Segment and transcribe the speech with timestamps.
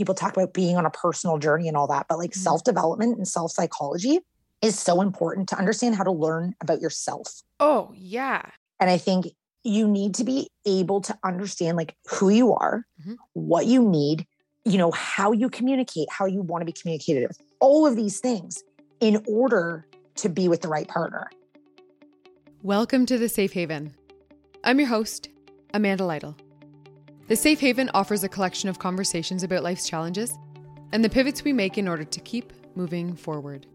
[0.00, 2.40] people talk about being on a personal journey and all that, but like mm-hmm.
[2.40, 4.18] self development and self psychology
[4.62, 7.42] is so important to understand how to learn about yourself.
[7.60, 8.42] Oh, yeah.
[8.80, 9.26] And I think
[9.62, 13.14] you need to be able to understand like who you are, mm-hmm.
[13.34, 14.26] what you need,
[14.64, 17.30] you know, how you communicate, how you want to be communicated,
[17.60, 18.64] all of these things
[19.00, 19.86] in order
[20.16, 21.30] to be with the right partner.
[22.62, 23.94] Welcome to the Safe Haven.
[24.64, 25.28] I'm your host,
[25.74, 26.36] Amanda Lytle.
[27.30, 30.36] The Safe Haven offers a collection of conversations about life's challenges
[30.90, 33.68] and the pivots we make in order to keep moving forward.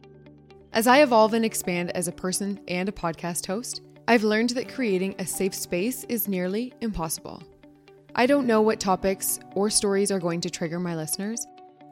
[0.74, 4.68] As I evolve and expand as a person and a podcast host, I've learned that
[4.68, 7.42] creating a safe space is nearly impossible.
[8.14, 11.48] I don't know what topics or stories are going to trigger my listeners,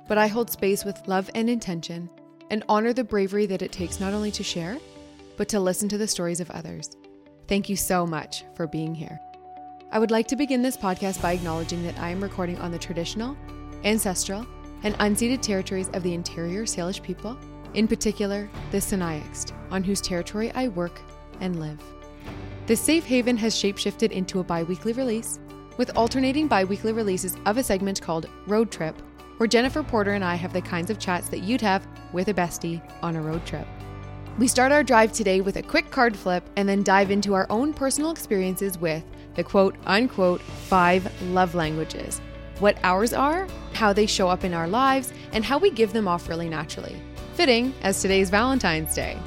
[0.09, 2.09] but I hold space with love and intention
[2.52, 4.77] and honor the bravery that it takes not only to share,
[5.38, 6.98] but to listen to the stories of others.
[7.48, 9.18] Thank you so much for being here.
[9.93, 12.79] I would like to begin this podcast by acknowledging that I am recording on the
[12.79, 13.38] traditional,
[13.84, 14.43] ancestral,
[14.81, 17.38] and unceded territories of the interior Salish people,
[17.75, 20.99] in particular the Sinixt, on whose territory I work
[21.41, 21.79] and live.
[22.65, 25.40] The Safe Haven has shapeshifted into a bi weekly release,
[25.77, 28.99] with alternating bi weekly releases of a segment called Road Trip,
[29.37, 32.34] where Jennifer Porter and I have the kinds of chats that you'd have with a
[32.34, 33.68] bestie on a road trip.
[34.40, 37.46] We start our drive today with a quick card flip and then dive into our
[37.51, 39.03] own personal experiences with
[39.35, 42.21] the quote unquote five love languages,
[42.59, 46.07] what ours are, how they show up in our lives, and how we give them
[46.07, 47.01] off really naturally.
[47.34, 49.17] Fitting as today's Valentine's Day.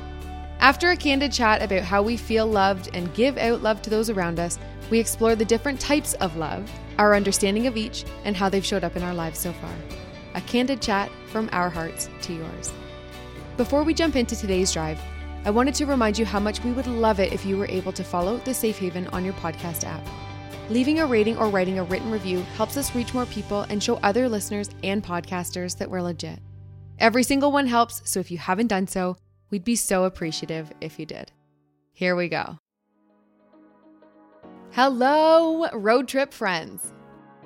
[0.61, 4.09] After a candid chat about how we feel loved and give out love to those
[4.09, 4.59] around us,
[4.91, 8.85] we explore the different types of love, our understanding of each, and how they've showed
[8.85, 9.75] up in our lives so far.
[10.35, 12.73] A candid chat from our hearts to yours.
[13.57, 15.01] Before we jump into today's drive,
[15.47, 17.93] I wanted to remind you how much we would love it if you were able
[17.93, 20.07] to follow The Safe Haven on your podcast app.
[20.69, 23.97] Leaving a rating or writing a written review helps us reach more people and show
[24.03, 26.41] other listeners and podcasters that we're legit.
[26.99, 29.17] Every single one helps, so if you haven't done so,
[29.51, 31.33] We'd be so appreciative if you did.
[31.93, 32.59] Here we go.
[34.73, 36.93] Hello, road trip friends.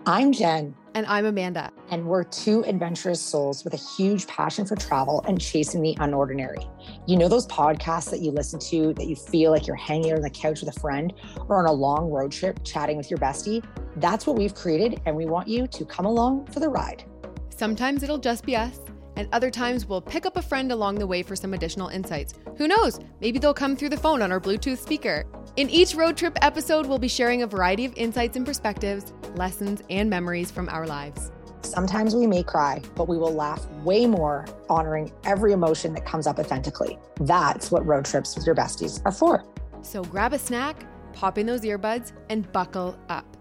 [0.06, 0.74] I'm Jen.
[0.92, 1.70] And I'm Amanda.
[1.90, 6.68] And we're two adventurous souls with a huge passion for travel and chasing the unordinary.
[7.06, 10.20] You know those podcasts that you listen to that you feel like you're hanging on
[10.20, 11.12] the couch with a friend
[11.48, 13.64] or on a long road trip chatting with your bestie?
[13.96, 17.04] That's what we've created, and we want you to come along for the ride.
[17.50, 18.80] Sometimes it'll just be us
[19.20, 22.32] and other times we'll pick up a friend along the way for some additional insights.
[22.56, 23.00] Who knows?
[23.20, 25.26] Maybe they'll come through the phone on our Bluetooth speaker.
[25.56, 29.82] In each road trip episode, we'll be sharing a variety of insights and perspectives, lessons,
[29.90, 31.30] and memories from our lives.
[31.62, 36.26] Sometimes we may cry, but we will laugh way more, honoring every emotion that comes
[36.26, 36.98] up authentically.
[37.20, 39.44] That's what road trips with your besties are for.
[39.82, 43.36] So grab a snack, pop in those earbuds, and buckle up.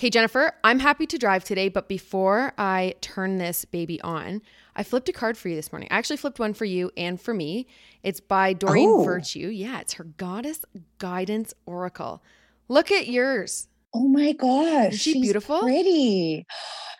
[0.00, 4.40] Okay, Jennifer, I'm happy to drive today, but before I turn this baby on,
[4.74, 5.88] I flipped a card for you this morning.
[5.90, 7.66] I actually flipped one for you and for me.
[8.02, 9.04] It's by Doreen oh.
[9.04, 9.48] Virtue.
[9.48, 10.64] Yeah, it's her Goddess
[10.96, 12.22] Guidance Oracle.
[12.68, 13.68] Look at yours.
[13.92, 14.94] Oh my gosh.
[14.94, 15.60] Is she she's beautiful?
[15.60, 16.46] Pretty.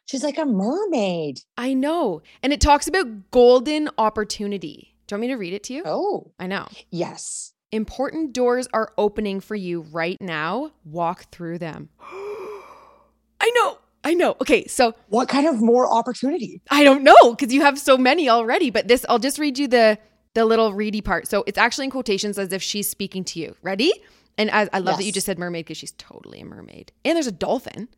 [0.06, 1.40] She's like a mermaid.
[1.56, 2.22] I know.
[2.42, 4.96] And it talks about golden opportunity.
[5.06, 5.82] Do you want me to read it to you?
[5.84, 6.32] Oh.
[6.38, 6.66] I know.
[6.90, 7.52] Yes.
[7.72, 10.72] Important doors are opening for you right now.
[10.84, 11.90] Walk through them.
[12.00, 13.78] I know.
[14.02, 14.30] I know.
[14.40, 16.62] Okay, so what kind of more opportunity?
[16.70, 18.70] I don't know because you have so many already.
[18.70, 19.98] But this, I'll just read you the
[20.34, 21.28] the little reedy part.
[21.28, 23.56] So it's actually in quotations as if she's speaking to you.
[23.62, 23.92] Ready?
[24.40, 24.96] And I, I love yes.
[24.96, 26.92] that you just said mermaid because she's totally a mermaid.
[27.04, 27.88] And there's a dolphin.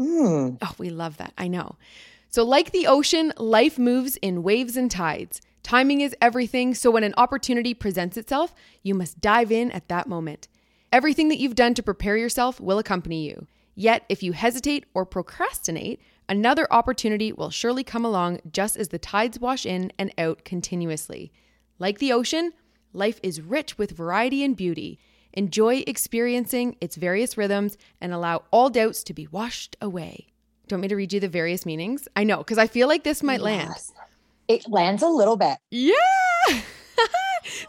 [0.00, 0.56] mm.
[0.62, 1.34] Oh, we love that.
[1.36, 1.76] I know.
[2.30, 5.42] So, like the ocean, life moves in waves and tides.
[5.62, 6.74] Timing is everything.
[6.74, 10.48] So, when an opportunity presents itself, you must dive in at that moment.
[10.90, 13.46] Everything that you've done to prepare yourself will accompany you.
[13.74, 18.98] Yet, if you hesitate or procrastinate, another opportunity will surely come along just as the
[18.98, 21.30] tides wash in and out continuously.
[21.78, 22.54] Like the ocean,
[22.94, 24.98] life is rich with variety and beauty.
[25.34, 30.26] Enjoy experiencing its various rhythms and allow all doubts to be washed away.
[30.66, 32.06] Do you want me to read you the various meanings?
[32.14, 33.42] I know, because I feel like this might yes.
[33.42, 33.74] land.
[34.48, 35.56] It lands a little bit.
[35.70, 35.94] Yeah.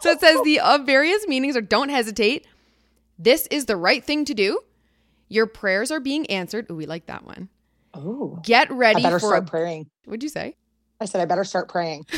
[0.00, 2.46] so it says the uh, various meanings are don't hesitate.
[3.18, 4.60] This is the right thing to do.
[5.28, 6.66] Your prayers are being answered.
[6.68, 7.48] Oh, we like that one.
[7.94, 8.38] Oh.
[8.42, 9.88] Get ready I better for start a, praying.
[10.04, 10.56] What'd you say?
[11.00, 12.06] I said I better start praying.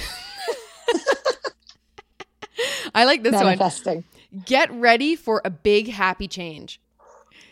[2.94, 3.44] I like this one.
[3.44, 3.96] Manifesting.
[3.96, 4.04] one.
[4.44, 6.80] Get ready for a big happy change.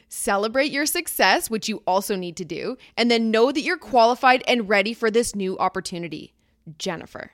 [0.09, 4.43] Celebrate your success, which you also need to do, and then know that you're qualified
[4.47, 6.35] and ready for this new opportunity.
[6.79, 7.31] Jennifer.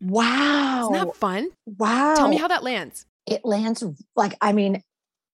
[0.00, 0.90] Wow.
[0.92, 1.50] Isn't that fun?
[1.66, 2.14] Wow.
[2.14, 3.06] Tell me how that lands.
[3.26, 3.82] It lands
[4.16, 4.82] like, I mean,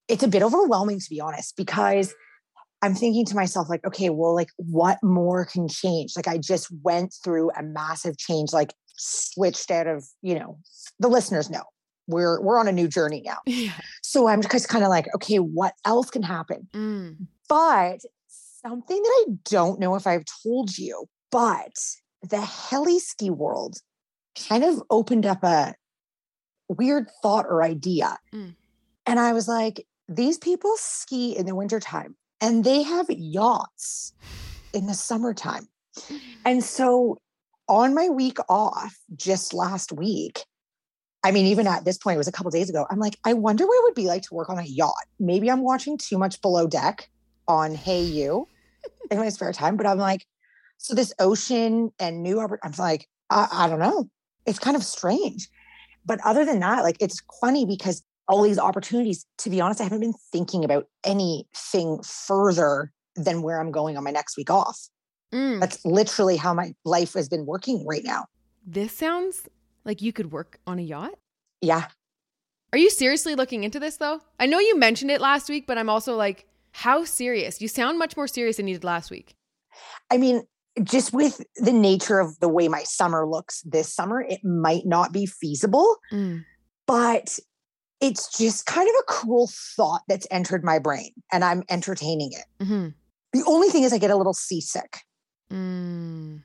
[0.07, 2.13] it's a bit overwhelming to be honest, because
[2.81, 6.13] I'm thinking to myself, like, okay, well, like, what more can change?
[6.15, 10.57] Like, I just went through a massive change, like, switched out of, you know,
[10.99, 11.63] the listeners know
[12.07, 13.37] we're we're on a new journey now.
[13.45, 13.73] Yeah.
[14.01, 16.67] So I'm just kind of like, okay, what else can happen?
[16.73, 17.27] Mm.
[17.47, 21.77] But something that I don't know if I've told you, but
[22.21, 23.77] the heli ski world
[24.47, 25.75] kind of opened up a
[26.67, 28.17] weird thought or idea.
[28.33, 28.55] Mm.
[29.05, 34.13] And I was like, these people ski in the wintertime and they have yachts
[34.73, 35.67] in the summertime.
[36.45, 37.17] And so
[37.67, 40.45] on my week off just last week,
[41.23, 42.85] I mean, even at this point, it was a couple days ago.
[42.89, 45.05] I'm like, I wonder what it would be like to work on a yacht.
[45.19, 47.09] Maybe I'm watching too much below deck
[47.47, 48.47] on Hayu
[49.11, 50.25] in my spare time, but I'm like,
[50.77, 54.09] so this ocean and new, I'm like, I, I don't know.
[54.47, 55.47] It's kind of strange.
[56.05, 59.83] But other than that, like, it's funny because all these opportunities, to be honest, I
[59.83, 64.87] haven't been thinking about anything further than where I'm going on my next week off.
[65.31, 65.59] Mm.
[65.59, 68.25] That's literally how my life has been working right now.
[68.65, 69.47] This sounds
[69.85, 71.13] like you could work on a yacht.
[71.61, 71.85] Yeah.
[72.73, 74.21] Are you seriously looking into this though?
[74.39, 77.61] I know you mentioned it last week, but I'm also like, how serious?
[77.61, 79.35] You sound much more serious than you did last week.
[80.09, 80.43] I mean,
[80.83, 85.11] just with the nature of the way my summer looks this summer, it might not
[85.11, 86.45] be feasible, Mm.
[86.87, 87.37] but
[87.99, 92.63] it's just kind of a cool thought that's entered my brain and I'm entertaining it.
[92.65, 92.87] hmm
[93.33, 95.01] The only thing is, I get a little seasick,
[95.51, 96.41] Mm.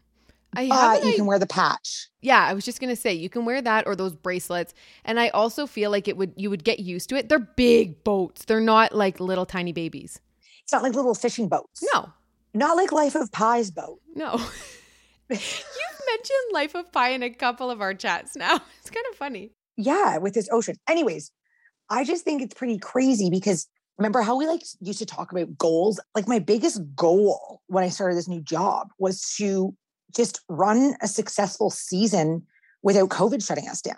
[0.57, 1.07] I uh, haven't.
[1.07, 2.09] you I- can wear the patch.
[2.21, 4.75] yeah, I was just gonna say you can wear that or those bracelets,
[5.05, 7.29] and I also feel like it would you would get used to it.
[7.29, 8.45] They're big boats.
[8.47, 10.21] They're not like little tiny babies.
[10.63, 11.85] It's not like little fishing boats.
[11.95, 12.13] No,
[12.55, 14.01] Not like Life of Pi's boat.
[14.15, 14.33] no.
[15.29, 15.41] You've
[16.09, 18.61] mentioned Life of Pi in a couple of our chats now.
[18.81, 19.53] It's kind of funny.
[19.77, 20.77] Yeah, with this ocean.
[20.89, 21.31] Anyways,
[21.91, 23.67] I just think it's pretty crazy because
[23.99, 26.01] remember how we like used to talk about goals?
[26.15, 29.75] Like my biggest goal when I started this new job was to
[30.15, 32.43] just run a successful season
[32.83, 33.97] without COVID shutting us down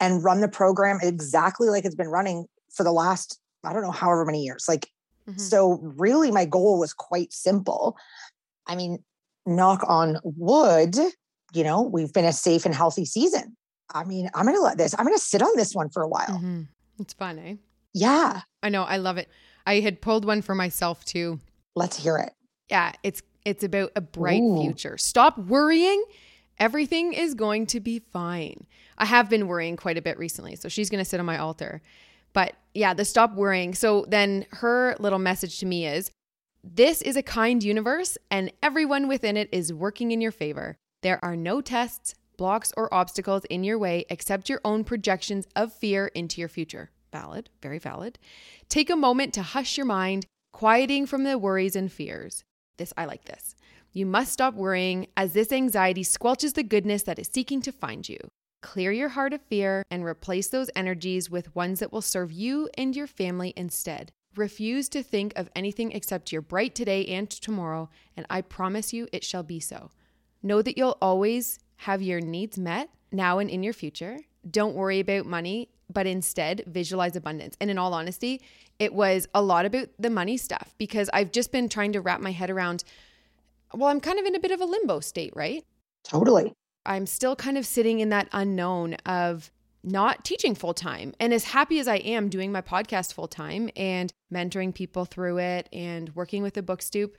[0.00, 3.90] and run the program exactly like it's been running for the last, I don't know,
[3.90, 4.64] however many years.
[4.68, 4.88] Like,
[5.28, 5.40] Mhm.
[5.40, 7.96] so really my goal was quite simple.
[8.66, 9.02] I mean,
[9.46, 10.96] knock on wood,
[11.52, 13.56] you know, we've been a safe and healthy season.
[13.92, 16.02] I mean, I'm going to let this, I'm going to sit on this one for
[16.02, 16.26] a while.
[16.42, 16.68] Mhm.
[16.98, 17.56] It's fun, eh?
[17.92, 18.82] Yeah, I know.
[18.82, 19.28] I love it.
[19.66, 21.40] I had pulled one for myself too.
[21.76, 22.32] let's hear it.
[22.70, 24.60] Yeah, it's it's about a bright Ooh.
[24.60, 24.96] future.
[24.98, 26.04] Stop worrying.
[26.58, 28.66] Everything is going to be fine.
[28.96, 31.38] I have been worrying quite a bit recently, so she's going to sit on my
[31.38, 31.82] altar.
[32.32, 33.74] But yeah, the stop worrying.
[33.74, 36.10] So then her little message to me is
[36.62, 40.76] this is a kind universe and everyone within it is working in your favor.
[41.02, 45.72] There are no tests, blocks, or obstacles in your way except your own projections of
[45.72, 46.90] fear into your future.
[47.12, 48.18] Valid, very valid.
[48.68, 52.42] Take a moment to hush your mind, quieting from the worries and fears.
[52.76, 53.54] This, I like this.
[53.92, 58.08] You must stop worrying as this anxiety squelches the goodness that is seeking to find
[58.08, 58.18] you.
[58.62, 62.68] Clear your heart of fear and replace those energies with ones that will serve you
[62.76, 64.10] and your family instead.
[64.36, 69.06] Refuse to think of anything except your bright today and tomorrow, and I promise you
[69.12, 69.90] it shall be so.
[70.42, 74.18] Know that you'll always have your needs met now and in your future.
[74.50, 77.56] Don't worry about money, but instead visualize abundance.
[77.60, 78.42] And in all honesty,
[78.78, 82.20] it was a lot about the money stuff because I've just been trying to wrap
[82.20, 82.84] my head around,
[83.72, 85.64] well, I'm kind of in a bit of a limbo state, right?
[86.04, 86.52] Totally.
[86.86, 89.50] I'm still kind of sitting in that unknown of
[89.82, 91.14] not teaching full time.
[91.20, 95.38] And as happy as I am doing my podcast full time and mentoring people through
[95.38, 97.16] it and working with the book stoop,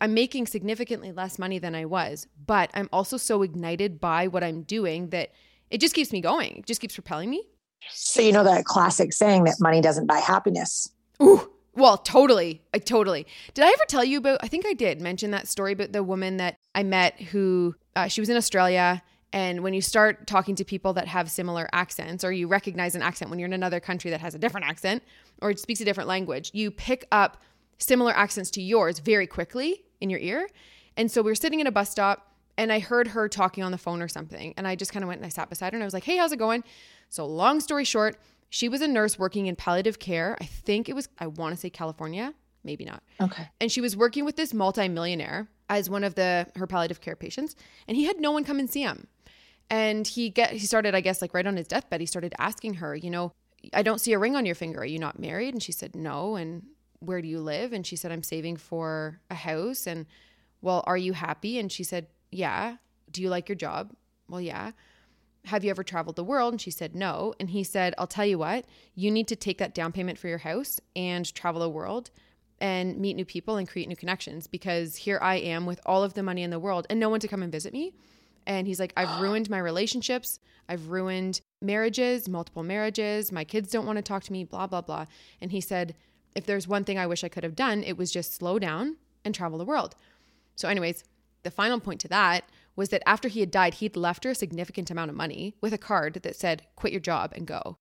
[0.00, 2.26] I'm making significantly less money than I was.
[2.46, 5.30] But I'm also so ignited by what I'm doing that
[5.70, 6.58] it just keeps me going.
[6.58, 7.44] It just keeps propelling me.
[7.90, 10.90] So, you know that classic saying that money doesn't buy happiness.
[11.22, 12.62] Ooh, well, totally.
[12.74, 13.26] I totally.
[13.54, 14.40] Did I ever tell you about?
[14.42, 18.08] I think I did mention that story about the woman that I met who uh,
[18.08, 19.02] she was in Australia.
[19.32, 23.02] And when you start talking to people that have similar accents, or you recognize an
[23.02, 25.02] accent when you're in another country that has a different accent
[25.42, 27.42] or speaks a different language, you pick up
[27.78, 30.48] similar accents to yours very quickly in your ear.
[30.96, 32.27] And so we were sitting in a bus stop
[32.58, 34.52] and I heard her talking on the phone or something.
[34.56, 36.04] And I just kind of went and I sat beside her and I was like,
[36.04, 36.64] hey, how's it going?
[37.08, 38.18] So, long story short,
[38.50, 40.36] she was a nurse working in palliative care.
[40.40, 42.34] I think it was, I want to say California,
[42.64, 43.02] maybe not.
[43.20, 43.48] Okay.
[43.60, 47.54] And she was working with this multimillionaire as one of the her palliative care patients,
[47.86, 49.06] and he had no one come and see him.
[49.70, 52.74] And he get he started, I guess, like right on his deathbed, he started asking
[52.74, 53.32] her, you know,
[53.72, 54.80] I don't see a ring on your finger.
[54.80, 55.54] Are you not married?
[55.54, 56.36] And she said, No.
[56.36, 56.64] And
[57.00, 57.72] where do you live?
[57.72, 59.86] And she said, I'm saving for a house.
[59.86, 60.06] And
[60.62, 61.58] well, are you happy?
[61.58, 62.76] And she said, Yeah.
[63.10, 63.92] Do you like your job?
[64.28, 64.72] Well, yeah.
[65.46, 66.52] Have you ever traveled the world?
[66.52, 67.34] And she said, No.
[67.40, 70.28] And he said, I'll tell you what, you need to take that down payment for
[70.28, 72.10] your house and travel the world.
[72.60, 76.14] and meet new people and create new connections because here I am with all of
[76.14, 77.92] the money in the world and no one to come and visit me.
[78.46, 80.40] And he's like, I've ruined my relationships.
[80.68, 83.30] I've ruined marriages, multiple marriages.
[83.30, 85.06] My kids don't want to talk to me, blah, blah, blah.
[85.40, 85.94] And he said,
[86.34, 88.96] if there's one thing I wish I could have done, it was just slow down
[89.24, 89.94] and travel the world.
[90.56, 91.04] So, anyways,
[91.42, 92.44] the final point to that
[92.76, 95.72] was that after he had died, he'd left her a significant amount of money with
[95.72, 97.78] a card that said, quit your job and go.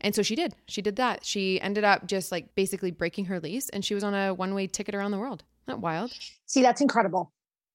[0.00, 0.54] And so she did.
[0.66, 1.24] She did that.
[1.24, 4.54] She ended up just like basically breaking her lease and she was on a one
[4.54, 5.44] way ticket around the world.
[5.66, 6.12] Isn't that wild.
[6.46, 7.32] See, that's incredible.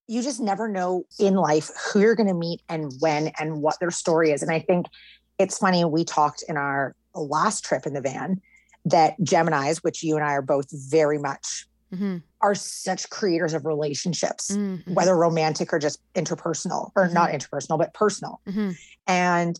[0.07, 3.79] You just never know in life who you're going to meet and when and what
[3.79, 4.41] their story is.
[4.41, 4.87] And I think
[5.39, 8.41] it's funny, we talked in our last trip in the van
[8.85, 12.17] that Geminis, which you and I are both very much, mm-hmm.
[12.41, 14.93] are such creators of relationships, mm-hmm.
[14.93, 17.13] whether romantic or just interpersonal, or mm-hmm.
[17.13, 18.41] not interpersonal, but personal.
[18.47, 18.71] Mm-hmm.
[19.07, 19.59] And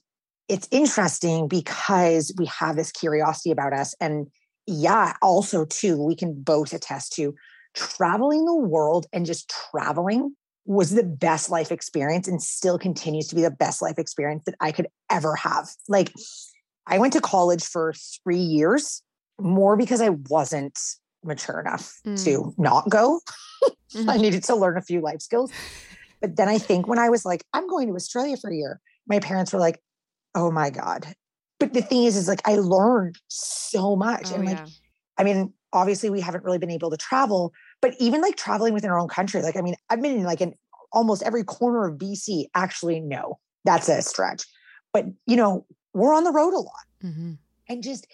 [0.50, 3.96] it's interesting because we have this curiosity about us.
[4.00, 4.28] And
[4.66, 7.34] yeah, also, too, we can both attest to
[7.74, 10.36] traveling the world and just traveling
[10.66, 14.56] was the best life experience and still continues to be the best life experience that
[14.62, 15.70] I could ever have.
[15.90, 16.14] Like,
[16.88, 19.02] I went to college for three years,
[19.40, 20.78] more because I wasn't
[21.26, 22.24] mature enough mm.
[22.24, 23.20] to not go.
[23.94, 24.10] mm-hmm.
[24.10, 25.52] I needed to learn a few life skills.
[26.22, 28.80] But then I think when I was like, I'm going to Australia for a year,
[29.08, 29.82] my parents were like,
[30.34, 31.06] oh my God.
[31.60, 34.32] But the thing is, is like I learned so much.
[34.32, 34.66] Oh, and like, yeah.
[35.18, 37.52] I mean, obviously we haven't really been able to travel,
[37.82, 40.40] but even like traveling within our own country, like, I mean, I've been in like
[40.40, 40.54] in
[40.94, 42.46] almost every corner of BC.
[42.56, 44.46] Actually, no, that's a stretch.
[44.94, 46.86] But, you know, we're on the road a lot.
[47.04, 47.34] Mm-hmm.
[47.68, 48.08] And just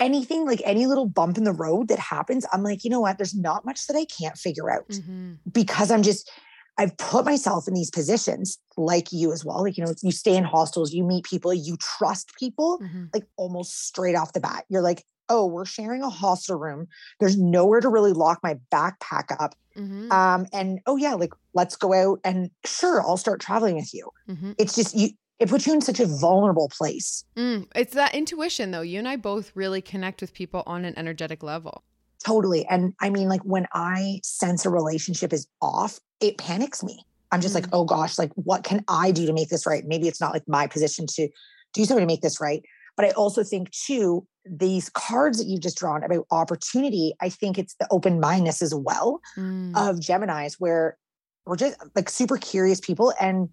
[0.00, 3.18] anything like any little bump in the road that happens, I'm like, you know what?
[3.18, 5.34] There's not much that I can't figure out mm-hmm.
[5.50, 6.30] because I'm just,
[6.76, 9.62] I've put myself in these positions like you as well.
[9.62, 13.04] Like, you know, you stay in hostels, you meet people, you trust people, mm-hmm.
[13.12, 14.64] like almost straight off the bat.
[14.68, 16.86] You're like, oh, we're sharing a hostel room.
[17.20, 19.54] There's nowhere to really lock my backpack up.
[19.76, 20.12] Mm-hmm.
[20.12, 24.10] Um, and oh yeah, like let's go out and sure, I'll start traveling with you.
[24.28, 24.52] Mm-hmm.
[24.58, 27.24] It's just you it puts you in such a vulnerable place.
[27.36, 28.82] Mm, it's that intuition though.
[28.82, 31.82] You and I both really connect with people on an energetic level.
[32.24, 32.64] Totally.
[32.66, 37.04] And I mean, like when I sense a relationship is off, it panics me.
[37.32, 37.64] I'm just mm-hmm.
[37.64, 39.84] like, oh gosh, like what can I do to make this right?
[39.84, 41.28] Maybe it's not like my position to
[41.72, 42.62] do something to make this right.
[42.96, 47.58] But I also think too, these cards that you've just drawn about opportunity, I think
[47.58, 49.70] it's the open mindedness as well mm.
[49.76, 50.96] of Geminis, where
[51.44, 53.12] we're just like super curious people.
[53.20, 53.48] And,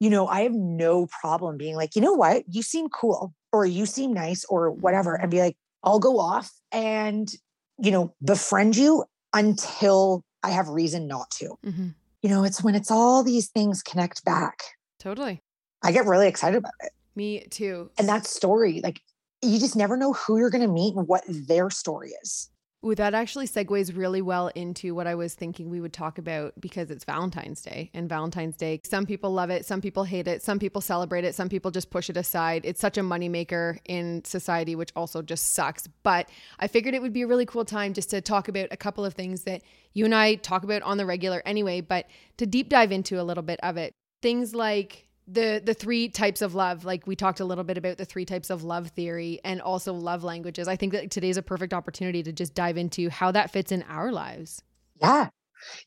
[0.00, 3.64] you know, I have no problem being like, you know what, you seem cool or
[3.64, 7.30] you seem nice or whatever, and be like, I'll go off and,
[7.78, 11.56] you know, befriend you until I have reason not to.
[11.64, 11.88] Mm-hmm
[12.22, 14.62] you know, it's when it's all these things connect back.
[14.98, 15.42] Totally.
[15.82, 16.92] I get really excited about it.
[17.14, 17.90] Me too.
[17.98, 19.00] And that story, like
[19.42, 22.50] you just never know who you're going to meet and what their story is.
[22.82, 26.58] Ooh, that actually segues really well into what I was thinking we would talk about
[26.58, 27.90] because it's Valentine's Day.
[27.92, 31.34] And Valentine's Day, some people love it, some people hate it, some people celebrate it,
[31.34, 32.64] some people just push it aside.
[32.64, 35.88] It's such a moneymaker in society, which also just sucks.
[36.02, 38.78] But I figured it would be a really cool time just to talk about a
[38.78, 39.60] couple of things that
[39.92, 42.06] you and I talk about on the regular anyway, but
[42.38, 43.92] to deep dive into a little bit of it.
[44.22, 47.98] Things like the the three types of love like we talked a little bit about
[47.98, 50.66] the three types of love theory and also love languages.
[50.68, 53.82] I think that today's a perfect opportunity to just dive into how that fits in
[53.88, 54.62] our lives.
[55.00, 55.28] Yeah.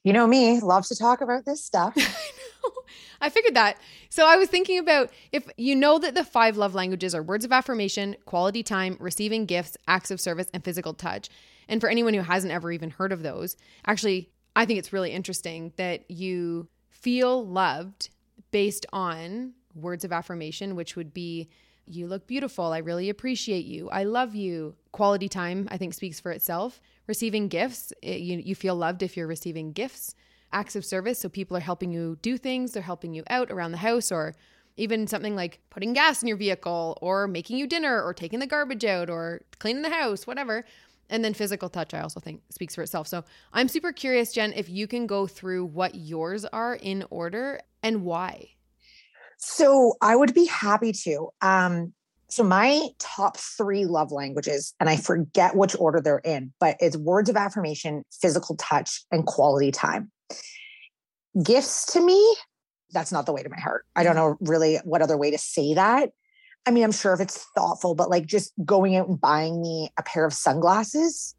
[0.04, 1.96] You know me loves to talk about this stuff.
[3.22, 3.78] I figured that.
[4.10, 7.44] So I was thinking about if you know that the five love languages are words
[7.44, 11.30] of affirmation, quality time, receiving gifts, acts of service, and physical touch.
[11.68, 15.12] And for anyone who hasn't ever even heard of those, actually, I think it's really
[15.12, 18.10] interesting that you feel loved
[18.54, 21.50] based on words of affirmation, which would be,
[21.88, 22.66] you look beautiful.
[22.66, 23.90] I really appreciate you.
[23.90, 24.76] I love you.
[24.92, 26.80] Quality time, I think, speaks for itself.
[27.08, 30.16] Receiving gifts, it, you, you feel loved if you're receiving gifts.
[30.54, 33.72] Acts of service, so people are helping you do things, they're helping you out around
[33.72, 34.36] the house, or
[34.78, 38.46] even something like putting gas in your vehicle, or making you dinner, or taking the
[38.46, 40.64] garbage out, or cleaning the house, whatever.
[41.10, 43.08] And then physical touch, I also think speaks for itself.
[43.08, 47.60] So I'm super curious, Jen, if you can go through what yours are in order
[47.84, 48.50] and why.
[49.38, 51.30] So I would be happy to.
[51.42, 51.94] Um,
[52.30, 56.98] so my top three love languages, and I forget which order they're in, but it's
[56.98, 60.12] words of affirmation, physical touch, and quality time.
[61.44, 62.36] Gifts to me,
[62.92, 63.86] that's not the way to my heart.
[63.96, 66.12] I don't know really what other way to say that.
[66.66, 69.90] I mean, I'm sure if it's thoughtful, but like just going out and buying me
[69.98, 71.36] a pair of sunglasses.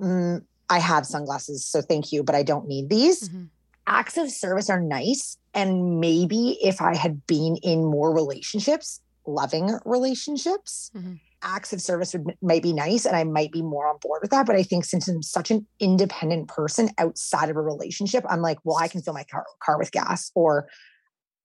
[0.00, 3.28] Mm, I have sunglasses, so thank you, but I don't need these.
[3.28, 3.44] Mm-hmm.
[3.86, 5.36] Acts of service are nice.
[5.54, 11.14] And maybe if I had been in more relationships, loving relationships, mm-hmm.
[11.42, 14.30] acts of service would might be nice and I might be more on board with
[14.32, 14.46] that.
[14.46, 18.58] But I think since I'm such an independent person outside of a relationship, I'm like,
[18.64, 20.68] well, I can fill my car, car with gas or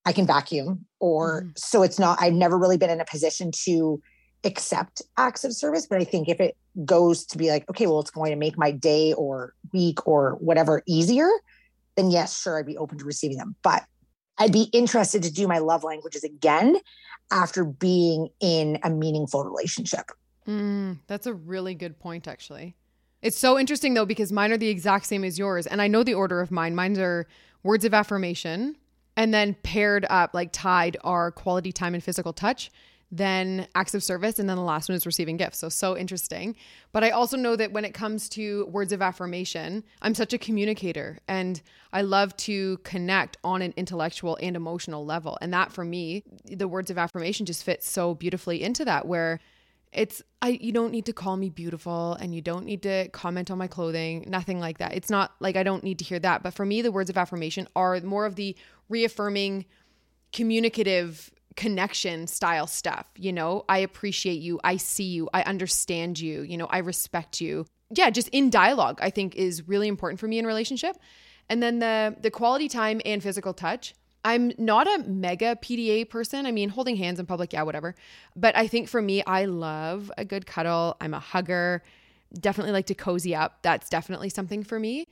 [0.06, 0.86] I can vacuum.
[1.00, 1.58] Or mm.
[1.58, 4.02] so it's not, I've never really been in a position to
[4.44, 5.86] accept acts of service.
[5.88, 8.58] But I think if it goes to be like, okay, well, it's going to make
[8.58, 11.30] my day or week or whatever easier,
[11.96, 13.56] then yes, sure, I'd be open to receiving them.
[13.64, 13.84] But
[14.38, 16.78] I'd be interested to do my love languages again
[17.32, 20.12] after being in a meaningful relationship.
[20.48, 22.76] Mm, that's a really good point, actually.
[23.22, 25.68] It's so interesting though, because mine are the exact same as yours.
[25.68, 26.76] And I know the order of mine.
[26.76, 27.28] Mine are
[27.64, 28.76] words of affirmation,
[29.16, 32.72] and then paired up, like tied, are quality time and physical touch
[33.12, 35.60] then acts of service, and then the last one is receiving gifts.
[35.60, 36.56] So, so interesting.
[36.94, 40.38] But I also know that when it comes to words of affirmation, I'm such a
[40.38, 45.38] communicator and I love to connect on an intellectual and emotional level.
[45.42, 49.42] And that for me, the words of affirmation just fit so beautifully into that, where
[49.92, 53.52] it's I you don't need to call me beautiful and you don't need to comment
[53.52, 54.94] on my clothing, nothing like that.
[54.94, 57.18] It's not like I don't need to hear that, but for me the words of
[57.18, 58.56] affirmation are more of the
[58.88, 59.66] reaffirming
[60.32, 63.06] communicative connection style stuff.
[63.18, 64.60] You know, I appreciate you.
[64.64, 65.30] I see you.
[65.34, 66.42] I understand you.
[66.42, 67.66] You know, I respect you.
[67.90, 70.98] Yeah, just in dialogue, I think is really important for me in relationship.
[71.50, 73.94] And then the the quality time and physical touch.
[74.24, 76.46] I'm not a mega PDA person.
[76.46, 77.96] I mean, holding hands in public, yeah, whatever.
[78.36, 80.96] But I think for me, I love a good cuddle.
[81.02, 81.82] I'm a hugger.
[82.40, 83.64] Definitely like to cozy up.
[83.64, 85.08] That's definitely something for me.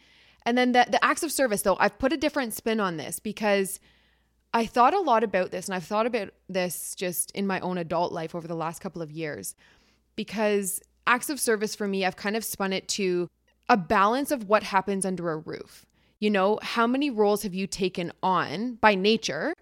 [0.45, 3.19] And then the the acts of service though, I've put a different spin on this
[3.19, 3.79] because
[4.53, 7.77] I thought a lot about this, and I've thought about this just in my own
[7.77, 9.55] adult life over the last couple of years
[10.15, 13.27] because acts of service for me, I've kind of spun it to
[13.67, 15.85] a balance of what happens under a roof.
[16.19, 19.53] You know, how many roles have you taken on by nature,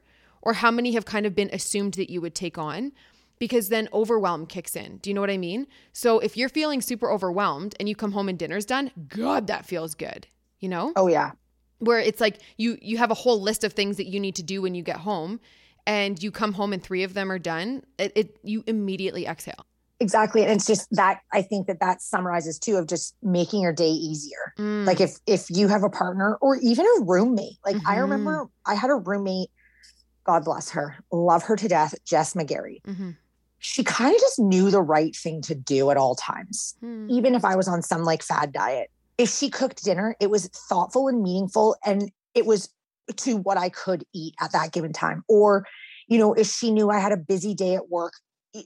[0.42, 2.94] or how many have kind of been assumed that you would take on?
[3.40, 4.98] Because then overwhelm kicks in.
[4.98, 5.68] Do you know what I mean?
[5.94, 9.66] So if you're feeling super overwhelmed and you come home and dinner's done, God, that
[9.66, 10.26] feels good.
[10.60, 10.94] You know?
[10.96, 11.34] Oh, yeah
[11.80, 14.44] where it's like you you have a whole list of things that you need to
[14.44, 15.40] do when you get home
[15.86, 19.66] and you come home and three of them are done it, it you immediately exhale
[20.00, 23.74] exactly and it's just that i think that that summarizes too of just making your
[23.74, 24.86] day easier mm.
[24.86, 27.88] like if if you have a partner or even a roommate like mm-hmm.
[27.88, 29.50] i remember i had a roommate
[30.24, 33.12] god bless her love her to death jess mcgarry mm-hmm.
[33.58, 37.10] she kind of just knew the right thing to do at all times mm.
[37.10, 40.48] even if i was on some like fad diet if she cooked dinner, it was
[40.48, 42.70] thoughtful and meaningful and it was
[43.16, 45.24] to what I could eat at that given time.
[45.28, 45.66] Or,
[46.08, 48.14] you know, if she knew I had a busy day at work,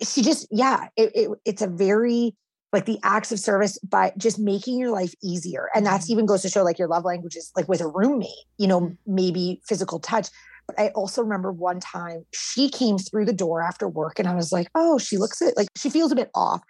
[0.03, 2.35] she just, yeah, it, it, it's a very
[2.73, 5.69] like the acts of service by just making your life easier.
[5.75, 6.13] And that's mm-hmm.
[6.13, 9.61] even goes to show like your love languages, like with a roommate, you know, maybe
[9.67, 10.29] physical touch.
[10.67, 14.35] But I also remember one time she came through the door after work and I
[14.35, 16.61] was like, oh, she looks it like she feels a bit off.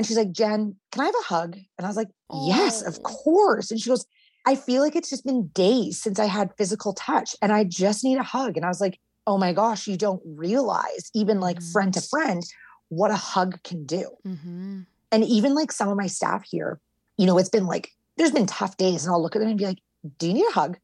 [0.00, 1.58] And she's like, Jen, can I have a hug?
[1.76, 2.08] And I was like,
[2.46, 3.70] yes, of course.
[3.70, 4.06] And she goes,
[4.46, 8.02] I feel like it's just been days since I had physical touch and I just
[8.02, 8.56] need a hug.
[8.56, 11.72] And I was like, oh my gosh, you don't realize, even like mm-hmm.
[11.72, 12.42] friend to friend,
[12.88, 14.08] what a hug can do.
[14.26, 14.80] Mm-hmm.
[15.12, 16.80] And even like some of my staff here,
[17.18, 19.04] you know, it's been like, there's been tough days.
[19.04, 19.80] And I'll look at them and be like,
[20.16, 20.78] do you need a hug?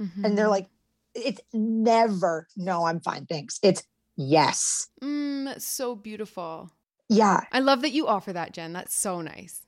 [0.00, 0.24] Mm-hmm.
[0.24, 0.52] And they're mm-hmm.
[0.52, 0.68] like,
[1.16, 3.26] it's never, no, I'm fine.
[3.26, 3.58] Thanks.
[3.64, 3.82] It's
[4.16, 4.86] yes.
[5.02, 6.70] Mm, so beautiful.
[7.10, 7.40] Yeah.
[7.50, 8.72] I love that you offer that, Jen.
[8.72, 9.62] That's so nice.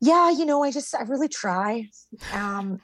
[0.00, 1.90] Yeah, you know, I just I really try.
[2.32, 2.80] Um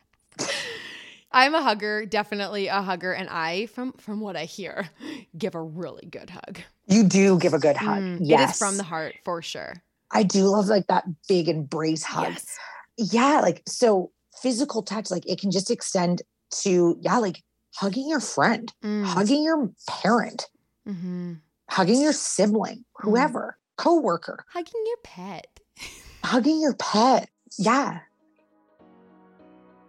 [1.35, 4.91] I'm a hugger, definitely a hugger, and I, from from what I hear,
[5.37, 6.61] give a really good hug.
[6.87, 8.03] You do give a good hug.
[8.03, 8.41] Mm, yes.
[8.41, 9.75] It is from the heart for sure.
[10.11, 12.35] I do love like that big embrace hug.
[12.35, 12.59] Yes.
[12.99, 16.21] Yeah, like so physical touch, like it can just extend
[16.61, 17.43] to yeah, like
[17.75, 19.05] hugging your friend, mm.
[19.05, 20.51] hugging your parent,
[20.87, 21.35] mm-hmm.
[21.71, 22.85] hugging your sibling, mm.
[23.05, 24.45] whoever coworker.
[24.53, 25.61] Hugging your pet.
[26.25, 27.29] Hugging your pet.
[27.59, 28.01] Yeah.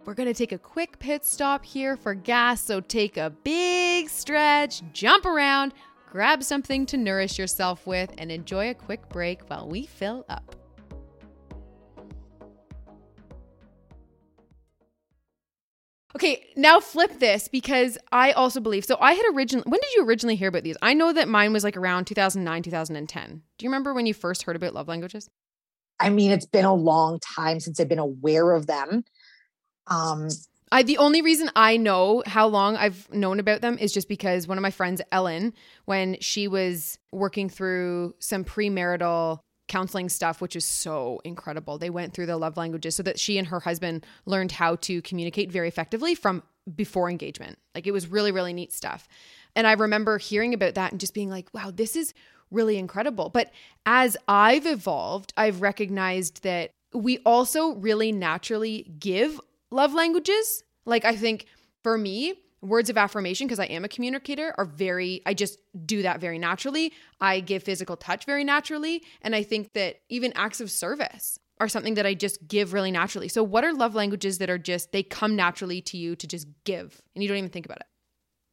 [0.04, 4.10] We're going to take a quick pit stop here for gas, so take a big
[4.10, 5.72] stretch, jump around,
[6.10, 10.56] grab something to nourish yourself with, and enjoy a quick break while we fill up.
[16.16, 18.84] Okay, now flip this because I also believe.
[18.84, 19.64] So I had originally.
[19.66, 20.76] When did you originally hear about these?
[20.80, 23.42] I know that mine was like around 2009, 2010.
[23.58, 25.28] Do you remember when you first heard about love languages?
[25.98, 29.04] I mean, it's been a long time since I've been aware of them.
[29.86, 30.28] Um,
[30.70, 34.46] I the only reason I know how long I've known about them is just because
[34.46, 35.52] one of my friends, Ellen,
[35.84, 41.78] when she was working through some premarital counseling stuff, which is so incredible.
[41.78, 45.00] They went through the love languages so that she and her husband learned how to
[45.02, 46.42] communicate very effectively from
[46.74, 47.58] before engagement.
[47.74, 49.08] Like it was really, really neat stuff.
[49.56, 52.14] And I remember hearing about that and just being like, wow, this is
[52.50, 53.30] really incredible.
[53.30, 53.50] But
[53.86, 60.62] as I've evolved, I've recognized that we also really naturally give love languages.
[60.84, 61.46] Like, I think
[61.82, 66.02] for me, words of affirmation, because I am a communicator, are very, I just do
[66.02, 66.92] that very naturally.
[67.20, 69.02] I give physical touch very naturally.
[69.22, 72.90] And I think that even acts of service are something that I just give really
[72.90, 73.28] naturally.
[73.28, 76.48] So, what are love languages that are just, they come naturally to you to just
[76.64, 77.86] give and you don't even think about it?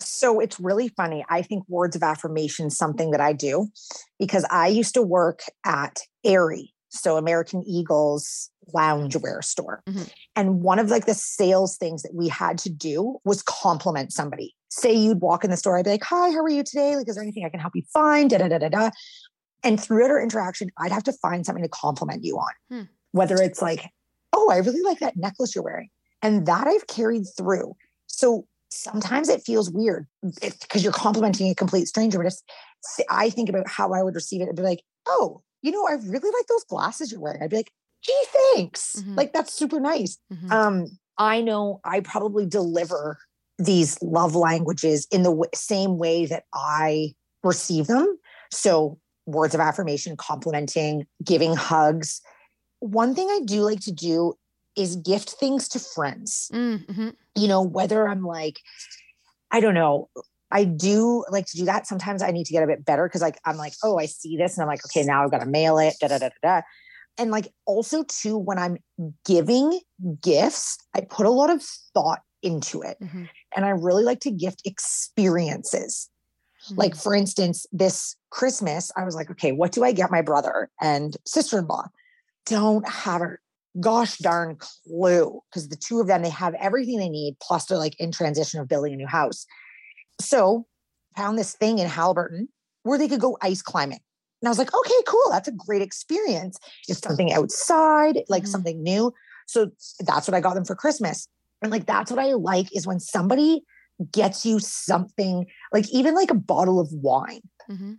[0.03, 1.23] So it's really funny.
[1.29, 3.67] I think words of affirmation something that I do
[4.19, 9.81] because I used to work at Aerie, so American Eagle's loungewear store.
[9.87, 10.03] Mm-hmm.
[10.35, 14.55] And one of like the sales things that we had to do was compliment somebody.
[14.69, 16.95] Say you'd walk in the store, I'd be like, "Hi, how are you today?
[16.95, 18.89] Like, is there anything I can help you find?" Da da da da da.
[19.63, 22.83] And throughout our interaction, I'd have to find something to compliment you on, hmm.
[23.11, 23.89] whether it's like,
[24.33, 25.89] "Oh, I really like that necklace you're wearing,"
[26.21, 27.75] and that I've carried through.
[28.07, 30.07] So sometimes it feels weird
[30.41, 32.17] because you're complimenting a complete stranger.
[32.17, 32.35] But if
[33.09, 35.93] I think about how I would receive it, I'd be like, oh, you know, I
[35.93, 37.43] really like those glasses you're wearing.
[37.43, 38.95] I'd be like, gee, thanks.
[38.97, 39.15] Mm-hmm.
[39.15, 40.17] Like that's super nice.
[40.33, 40.51] Mm-hmm.
[40.51, 40.85] Um,
[41.17, 43.17] I know I probably deliver
[43.57, 48.17] these love languages in the w- same way that I receive them.
[48.51, 52.21] So words of affirmation, complimenting, giving hugs.
[52.79, 54.33] One thing I do like to do
[54.75, 56.49] is gift things to friends.
[56.53, 57.09] Mm-hmm.
[57.35, 58.59] You know, whether I'm like,
[59.51, 60.09] I don't know,
[60.49, 61.87] I do like to do that.
[61.87, 64.37] Sometimes I need to get a bit better because like I'm like, oh, I see
[64.37, 65.95] this and I'm like, okay, now I've got to mail it.
[65.99, 66.61] Da da da da da.
[67.17, 68.77] And like also too, when I'm
[69.25, 69.79] giving
[70.21, 72.97] gifts, I put a lot of thought into it.
[73.01, 73.25] Mm-hmm.
[73.55, 76.09] And I really like to gift experiences.
[76.65, 76.79] Mm-hmm.
[76.79, 80.69] Like for instance, this Christmas, I was like, okay, what do I get my brother
[80.81, 81.87] and sister-in-law?
[82.45, 83.37] Don't have a
[83.79, 87.77] gosh darn clue because the two of them they have everything they need plus they're
[87.77, 89.45] like in transition of building a new house
[90.19, 90.65] so
[91.15, 92.47] found this thing in Haliburton
[92.83, 94.01] where they could go ice climbing
[94.41, 98.51] and i was like okay cool that's a great experience it's something outside like mm-hmm.
[98.51, 99.13] something new
[99.47, 99.69] so
[100.01, 101.27] that's what i got them for christmas
[101.61, 103.61] and like that's what i like is when somebody
[104.11, 107.93] gets you something like even like a bottle of wine mm-hmm.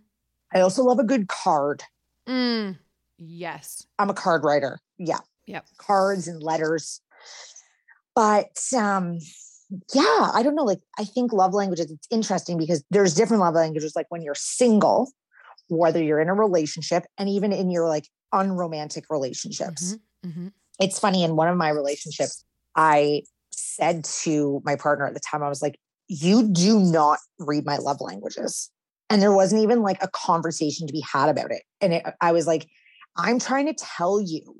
[0.53, 1.83] i also love a good card
[2.27, 2.77] mm,
[3.17, 5.65] yes i'm a card writer yeah Yep.
[5.77, 7.01] Cards and letters.
[8.15, 9.19] But um
[9.93, 10.65] yeah, I don't know.
[10.65, 13.95] Like, I think love languages, it's interesting because there's different love languages.
[13.95, 15.11] Like when you're single,
[15.77, 19.95] whether you're in a relationship, and even in your like unromantic relationships.
[20.25, 20.47] Mm-hmm, mm-hmm.
[20.79, 21.23] It's funny.
[21.23, 22.43] In one of my relationships,
[22.75, 27.65] I said to my partner at the time, I was like, You do not read
[27.65, 28.69] my love languages.
[29.09, 31.61] And there wasn't even like a conversation to be had about it.
[31.81, 32.67] And it, I was like,
[33.15, 34.55] I'm trying to tell you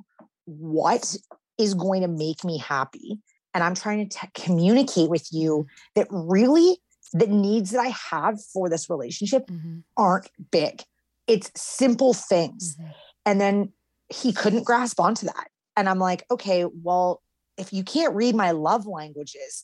[0.45, 1.15] what
[1.57, 3.19] is going to make me happy
[3.53, 6.77] and i'm trying to t- communicate with you that really
[7.13, 9.79] the needs that i have for this relationship mm-hmm.
[9.97, 10.81] aren't big
[11.27, 12.91] it's simple things mm-hmm.
[13.25, 13.71] and then
[14.09, 17.21] he couldn't grasp onto that and i'm like okay well
[17.57, 19.63] if you can't read my love languages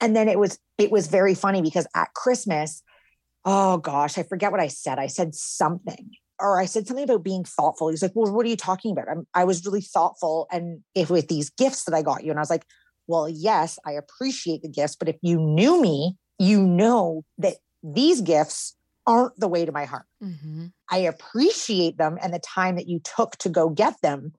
[0.00, 2.82] and then it was it was very funny because at christmas
[3.44, 7.22] oh gosh i forget what i said i said something or I said something about
[7.22, 7.88] being thoughtful.
[7.88, 9.08] He's like, Well, what are you talking about?
[9.08, 10.48] I'm, I was really thoughtful.
[10.50, 12.64] And if with these gifts that I got you, and I was like,
[13.06, 18.20] Well, yes, I appreciate the gifts, but if you knew me, you know that these
[18.22, 18.74] gifts
[19.06, 20.06] aren't the way to my heart.
[20.22, 20.66] Mm-hmm.
[20.90, 24.32] I appreciate them and the time that you took to go get them.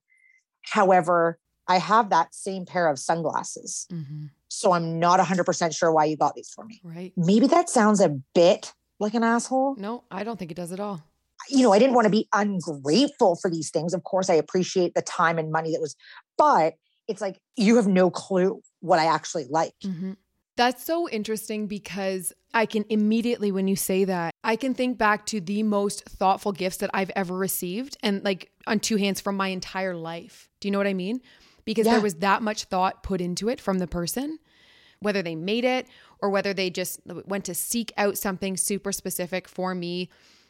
[0.64, 3.88] However, I have that same pair of sunglasses.
[3.92, 4.26] Mm-hmm.
[4.48, 6.82] So I'm not 100% sure why you got these for me.
[6.84, 7.14] Right.
[7.16, 9.76] Maybe that sounds a bit like an asshole.
[9.78, 11.02] No, I don't think it does at all
[11.50, 13.94] you know, I didn't want to be ungrateful for these things.
[13.94, 15.96] Of course, I appreciate the time and money that was,
[16.38, 16.76] but
[17.08, 19.74] it's like you have no clue what I actually like.
[19.84, 20.14] Mm-hmm.
[20.62, 25.26] That's so interesting because I can immediately, when you say that, I can think back
[25.28, 29.36] to the most thoughtful gifts that I've ever received and like on two hands from
[29.38, 30.50] my entire life.
[30.60, 31.22] Do you know what I mean?
[31.66, 31.94] Because yeah.
[31.94, 34.38] there was that much thought put into it from the person,
[35.00, 35.88] whether they made it
[36.20, 40.10] or whether they just went to seek out something super specific for me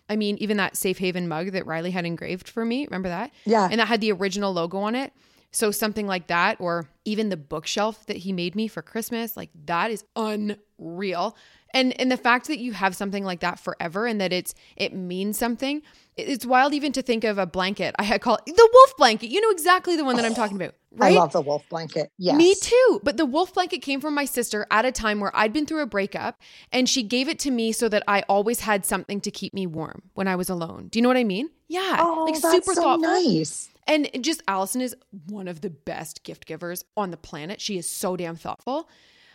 [0.09, 3.31] I mean, even that safe haven mug that Riley had engraved for me, remember that?
[3.45, 3.69] Yeah.
[3.71, 5.13] And that had the original logo on it.
[5.51, 9.49] So something like that, or even the bookshelf that he made me for Christmas, like
[9.65, 11.35] that is unreal.
[11.73, 14.93] And and the fact that you have something like that forever and that it's it
[14.93, 15.81] means something
[16.17, 17.95] it's wild even to think of a blanket.
[17.97, 19.27] I had called the wolf blanket.
[19.27, 21.13] You know exactly the one that I'm talking about, right?
[21.13, 22.11] I love the wolf blanket.
[22.17, 22.35] Yes.
[22.35, 23.01] Me too.
[23.03, 25.81] But the wolf blanket came from my sister at a time where I'd been through
[25.81, 26.39] a breakup
[26.71, 29.67] and she gave it to me so that I always had something to keep me
[29.67, 30.87] warm when I was alone.
[30.89, 31.49] Do you know what I mean?
[31.67, 31.97] Yeah.
[31.99, 32.99] Oh, like super so thoughtful.
[32.99, 33.69] Nice.
[33.87, 34.95] And just Allison is
[35.27, 37.59] one of the best gift givers on the planet.
[37.59, 38.89] She is so damn thoughtful.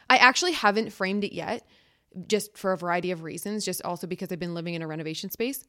[0.09, 1.67] I actually haven't framed it yet,
[2.29, 5.31] just for a variety of reasons, just also because I've been living in a renovation
[5.31, 5.67] space.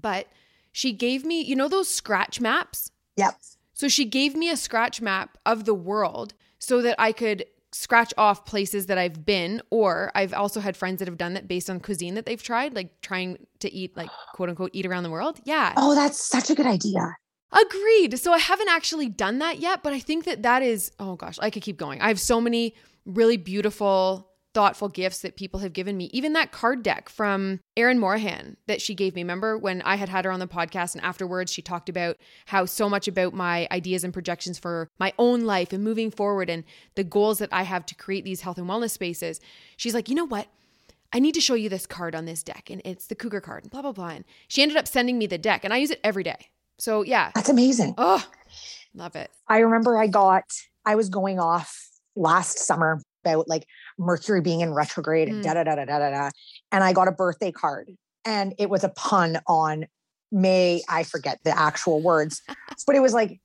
[0.00, 0.26] But
[0.72, 2.90] she gave me, you know, those scratch maps?
[3.16, 3.38] Yep.
[3.74, 8.14] So she gave me a scratch map of the world so that I could scratch
[8.16, 11.68] off places that I've been, or I've also had friends that have done that based
[11.68, 15.10] on cuisine that they've tried, like trying to eat, like quote unquote, eat around the
[15.10, 15.40] world.
[15.44, 15.74] Yeah.
[15.76, 17.16] Oh, that's such a good idea.
[17.54, 18.18] Agreed.
[18.18, 21.38] So I haven't actually done that yet, but I think that that is, oh gosh,
[21.40, 22.00] I could keep going.
[22.00, 22.74] I have so many
[23.06, 26.08] really beautiful thoughtful gifts that people have given me.
[26.12, 29.22] Even that card deck from Erin Morahan that she gave me.
[29.22, 32.64] Remember when I had had her on the podcast and afterwards she talked about how
[32.64, 36.62] so much about my ideas and projections for my own life and moving forward and
[36.94, 39.40] the goals that I have to create these health and wellness spaces.
[39.76, 40.46] She's like, you know what?
[41.12, 43.64] I need to show you this card on this deck and it's the cougar card
[43.64, 44.10] and blah, blah, blah.
[44.10, 46.50] And she ended up sending me the deck and I use it every day.
[46.78, 47.30] So yeah.
[47.34, 47.94] That's amazing.
[47.98, 48.24] Oh,
[48.94, 49.30] love it.
[49.48, 50.44] I remember I got,
[50.84, 53.66] I was going off last summer about like
[53.98, 55.42] Mercury being in retrograde and Mm.
[55.44, 56.30] da da da da da da.
[56.72, 57.90] And I got a birthday card
[58.24, 59.86] and it was a pun on
[60.32, 62.42] May, I forget the actual words,
[62.86, 63.40] but it was like,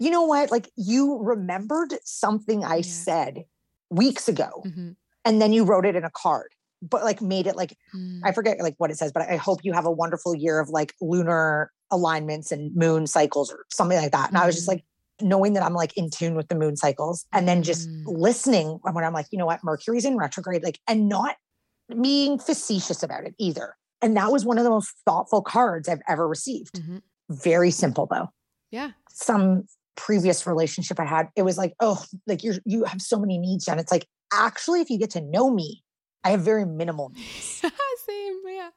[0.00, 0.50] you know what?
[0.50, 2.82] Like you remembered something I Yeah.
[2.82, 3.44] said
[3.90, 4.96] weeks ago Mhm.
[5.24, 6.53] and then you wrote it in a card,
[6.90, 8.20] but like made it like, Mm.
[8.24, 10.68] I forget like what it says, but I hope you have a wonderful year of
[10.70, 14.28] like lunar alignments and moon cycles or something like that.
[14.28, 14.72] And I was just Mhm.
[14.72, 14.84] like,
[15.22, 18.02] knowing that I'm like in tune with the moon cycles and then just Mm.
[18.06, 21.36] listening when I'm like, you know what, Mercury's in retrograde, like, and not
[22.02, 23.76] being facetious about it either.
[24.02, 26.74] And that was one of the most thoughtful cards I've ever received.
[26.74, 27.02] Mhm.
[27.30, 28.28] Very simple though.
[28.72, 28.90] Yeah.
[29.08, 33.38] Some previous relationship I had, it was like, oh, like you're you have so many
[33.38, 33.78] needs, Jen.
[33.78, 35.83] It's like, actually, if you get to know me,
[36.24, 37.62] I have very minimal needs.
[38.06, 38.40] Same.
[38.46, 38.70] Yeah.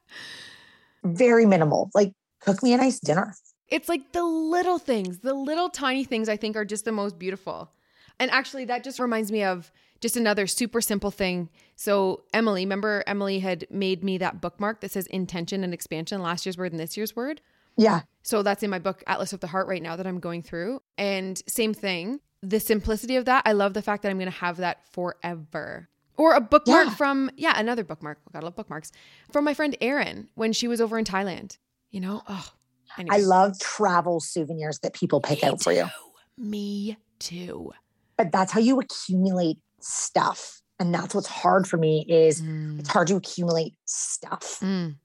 [1.04, 1.90] very minimal.
[1.94, 3.34] Like cook me a nice dinner.
[3.68, 7.18] It's like the little things, the little tiny things I think are just the most
[7.18, 7.70] beautiful.
[8.20, 11.50] And actually, that just reminds me of just another super simple thing.
[11.76, 16.44] So, Emily, remember Emily had made me that bookmark that says intention and expansion, last
[16.46, 17.40] year's word and this year's word.
[17.76, 18.02] Yeah.
[18.22, 20.80] So, that's in my book, Atlas of the Heart, right now that I'm going through.
[20.96, 23.42] And same thing, the simplicity of that.
[23.46, 25.88] I love the fact that I'm going to have that forever.
[26.18, 26.94] Or a bookmark Yeah.
[26.94, 28.18] from, yeah, another bookmark.
[28.28, 28.92] I gotta love bookmarks.
[29.32, 31.56] From my friend Erin when she was over in Thailand.
[31.90, 32.22] You know?
[32.28, 32.52] Oh,
[33.08, 35.86] I love travel souvenirs that people pick Me out for you.
[36.36, 37.72] Me too.
[38.16, 40.60] But that's how you accumulate stuff.
[40.80, 42.42] And that's what's hard for me is
[42.78, 44.58] it's hard to accumulate stuff.
[44.60, 44.96] Mm.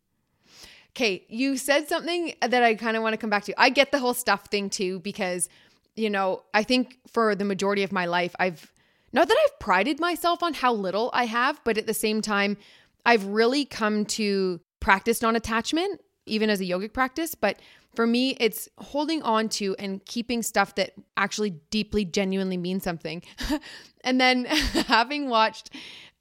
[0.95, 3.59] Okay, you said something that I kind of want to come back to.
[3.59, 5.49] I get the whole stuff thing too because,
[5.95, 8.71] you know, I think for the majority of my life, I've
[9.13, 12.57] not that I've prided myself on how little I have, but at the same time,
[13.05, 17.35] I've really come to practice non attachment, even as a yogic practice.
[17.35, 17.59] But
[17.95, 23.21] for me, it's holding on to and keeping stuff that actually deeply, genuinely means something.
[24.03, 24.45] and then
[24.87, 25.69] having watched,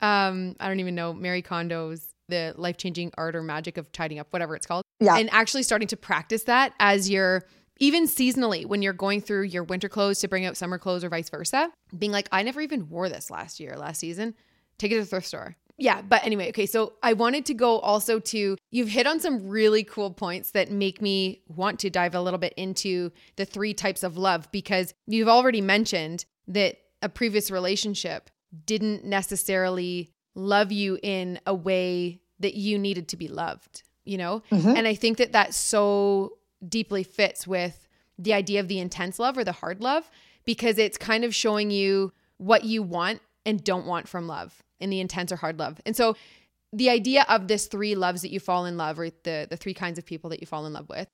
[0.00, 4.20] um, I don't even know, Marie Kondo's The Life Changing Art or Magic of Tidying
[4.20, 4.85] Up, whatever it's called.
[5.00, 5.16] Yeah.
[5.16, 7.44] And actually starting to practice that as you're
[7.82, 11.08] even seasonally when you're going through your winter clothes to bring out summer clothes or
[11.08, 11.68] vice versa,
[11.98, 14.36] being like, I never even wore this last year, last season.
[14.78, 15.56] Take it to the thrift store.
[15.78, 19.48] Yeah, but anyway, okay, so I wanted to go also to you've hit on some
[19.48, 23.74] really cool points that make me want to dive a little bit into the three
[23.74, 28.30] types of love because you've already mentioned that a previous relationship
[28.64, 34.40] didn't necessarily love you in a way that you needed to be loved, you know?
[34.52, 34.76] Mhm.
[34.76, 36.38] And I think that that's so
[36.68, 40.11] deeply fits with the idea of the intense love or the hard love
[40.44, 44.90] because it's kind of showing you what you want and don't want from love in
[44.90, 45.81] the intense or hard love.
[45.87, 46.16] And so
[46.72, 49.75] the idea of this three loves that you fall in love or the the three
[49.75, 51.09] kinds of people that you fall in love with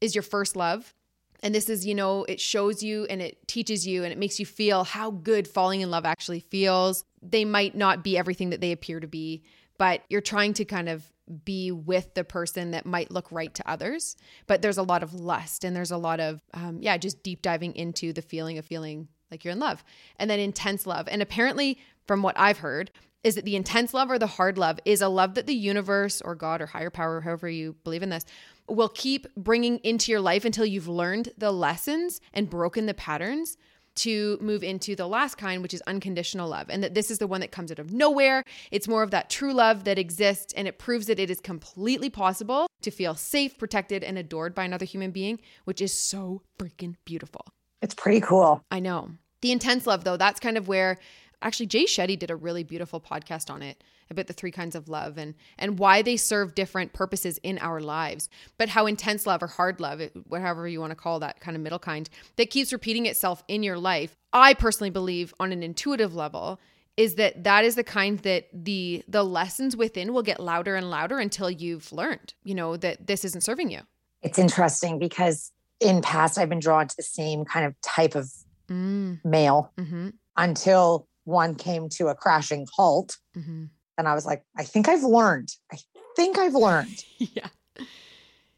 [0.00, 0.94] is your first love.
[1.42, 4.40] And this is, you know, it shows you and it teaches you and it makes
[4.40, 7.04] you feel how good falling in love actually feels.
[7.22, 9.42] They might not be everything that they appear to be,
[9.78, 11.04] but you're trying to kind of
[11.44, 14.16] be with the person that might look right to others.
[14.46, 17.42] But there's a lot of lust and there's a lot of, um, yeah, just deep
[17.42, 19.84] diving into the feeling of feeling like you're in love.
[20.18, 21.08] And then intense love.
[21.10, 22.90] And apparently, from what I've heard,
[23.22, 26.20] is that the intense love or the hard love is a love that the universe
[26.20, 28.26] or God or higher power, however you believe in this,
[28.68, 33.56] will keep bringing into your life until you've learned the lessons and broken the patterns
[33.96, 36.66] to move into the last kind, which is unconditional love.
[36.68, 38.44] And that this is the one that comes out of nowhere.
[38.70, 42.10] It's more of that true love that exists and it proves that it is completely
[42.10, 46.96] possible to feel safe, protected, and adored by another human being, which is so freaking
[47.04, 47.46] beautiful.
[47.82, 48.62] It's pretty cool.
[48.70, 49.10] I know.
[49.40, 50.98] The intense love, though, that's kind of where
[51.42, 54.88] actually Jay Shetty did a really beautiful podcast on it about the three kinds of
[54.88, 58.28] love and and why they serve different purposes in our lives.
[58.58, 61.62] But how intense love or hard love, whatever you want to call that kind of
[61.62, 64.16] middle kind, that keeps repeating itself in your life.
[64.32, 66.60] I personally believe on an intuitive level
[66.96, 70.90] is that that is the kind that the the lessons within will get louder and
[70.90, 73.80] louder until you've learned, you know, that this isn't serving you.
[74.22, 78.30] It's interesting because in past I've been drawn to the same kind of type of
[78.70, 83.18] Mm, male hmm until one came to a crashing halt.
[83.34, 83.64] hmm
[83.98, 85.50] And I was like, I think I've learned.
[85.72, 85.78] I
[86.16, 87.04] think I've learned.
[87.18, 87.48] Yeah.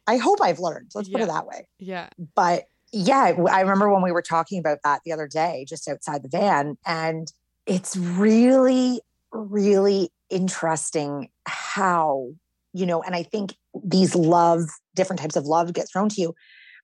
[0.09, 0.91] I hope I've learned.
[0.95, 1.67] Let's put it that way.
[1.79, 2.07] Yeah.
[2.35, 6.23] But yeah, I remember when we were talking about that the other day, just outside
[6.23, 6.77] the van.
[6.85, 7.29] And
[7.65, 9.01] it's really,
[9.33, 12.29] really interesting how,
[12.73, 14.61] you know, and I think these love,
[14.95, 16.33] different types of love get thrown to you.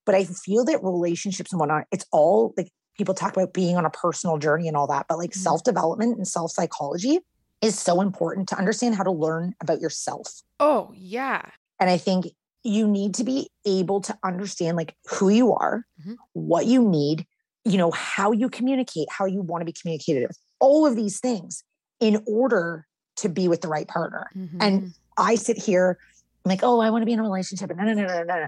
[0.05, 3.85] But I feel that relationships and whatnot, it's all like people talk about being on
[3.85, 5.35] a personal journey and all that, but like Mhm.
[5.37, 7.19] self development and self psychology
[7.63, 10.41] is so important to understand how to learn about yourself.
[10.59, 11.41] Oh, yeah.
[11.79, 12.27] And I think
[12.63, 16.17] you need to be able to understand like who you are, Mhm.
[16.33, 17.25] what you need,
[17.65, 21.19] you know, how you communicate, how you want to be communicated with, all of these
[21.19, 21.63] things
[21.99, 22.85] in order
[23.17, 24.29] to be with the right partner.
[24.35, 24.93] Mhm.
[25.17, 25.97] I sit here
[26.45, 27.69] I'm like, oh, I want to be in a relationship.
[27.69, 28.47] And no, no, no, no, no, no.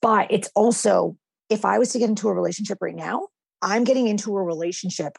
[0.00, 1.16] But it's also,
[1.48, 3.26] if I was to get into a relationship right now,
[3.60, 5.18] I'm getting into a relationship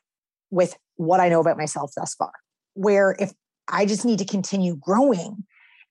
[0.50, 2.32] with what I know about myself thus far.
[2.78, 3.32] Where if
[3.68, 5.44] I just need to continue growing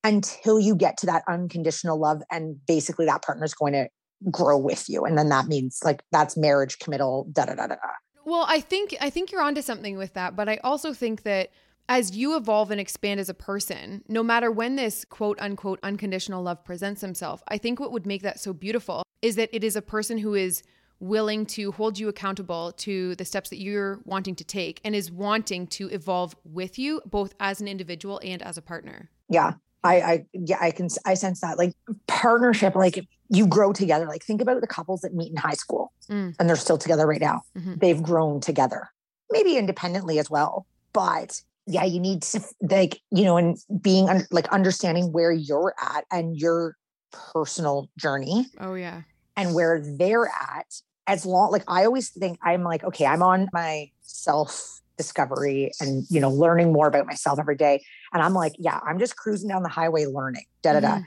[0.05, 3.88] until you get to that unconditional love, and basically that partner's going to
[4.31, 5.05] grow with you.
[5.05, 7.77] And then that means like that's marriage, committal, da da da da.
[8.25, 11.51] Well, I think I think you're onto something with that, but I also think that
[11.88, 16.42] as you evolve and expand as a person, no matter when this quote unquote unconditional
[16.42, 19.77] love presents himself, I think what would make that so beautiful is that it is
[19.77, 20.62] a person who is
[21.01, 25.11] willing to hold you accountable to the steps that you're wanting to take and is
[25.11, 29.11] wanting to evolve with you both as an individual and as a partner.
[29.29, 29.55] Yeah.
[29.85, 31.73] I, I, yeah, I can, I sense that like
[32.09, 34.07] partnership, like you grow together.
[34.07, 36.35] Like think about the couples that meet in high school Mm.
[36.39, 37.43] and they're still together right now.
[37.59, 37.81] Mhm.
[37.81, 38.89] They've grown together,
[39.33, 40.67] maybe independently as well.
[40.93, 46.05] But yeah, you need to like, you know, and being like understanding where you're at
[46.13, 46.77] and your
[47.11, 49.03] personal journey Oh yeah.
[49.37, 53.49] and where they're at as long like i always think i'm like okay i'm on
[53.53, 58.53] my self discovery and you know learning more about myself every day and i'm like
[58.59, 61.05] yeah i'm just cruising down the highway learning da da da Mhm.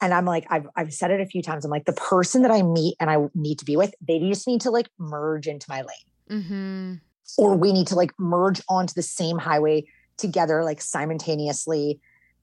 [0.00, 2.50] and i'm like I've, I've said it a few times i'm like the person that
[2.52, 5.66] i meet and i need to be with they just need to like merge into
[5.68, 6.08] my lane
[6.42, 6.94] mm-hmm.
[7.36, 9.84] or we need to like merge onto the same highway
[10.18, 11.98] together like simultaneously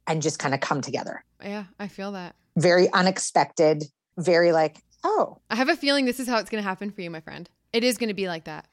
[0.06, 2.36] and just kind of come together Yeah, I feel that.
[2.58, 3.86] very unexpected
[4.17, 7.02] very like oh I have a feeling this is how it's going to happen for
[7.02, 7.50] you, my friend.
[7.74, 8.66] It is going to be like that.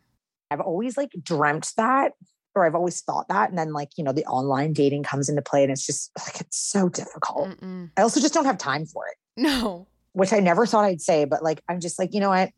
[0.51, 2.13] I've always like dreamt that,
[2.55, 3.51] or I've always thought that.
[3.51, 6.41] And then like, you know, the online dating comes into play and it's just like,
[6.41, 7.49] it's so difficult.
[7.51, 7.91] Mm-mm.
[7.97, 9.87] I also just don't have time for it, No.
[10.13, 12.51] which I never thought I'd say, but like, I'm just like, you know what?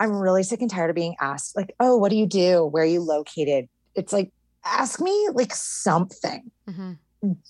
[0.00, 2.64] I'm really sick and tired of being asked, like, oh, what do you do?
[2.64, 3.68] Where are you located?
[3.94, 4.32] It's like,
[4.64, 6.92] ask me like something hmm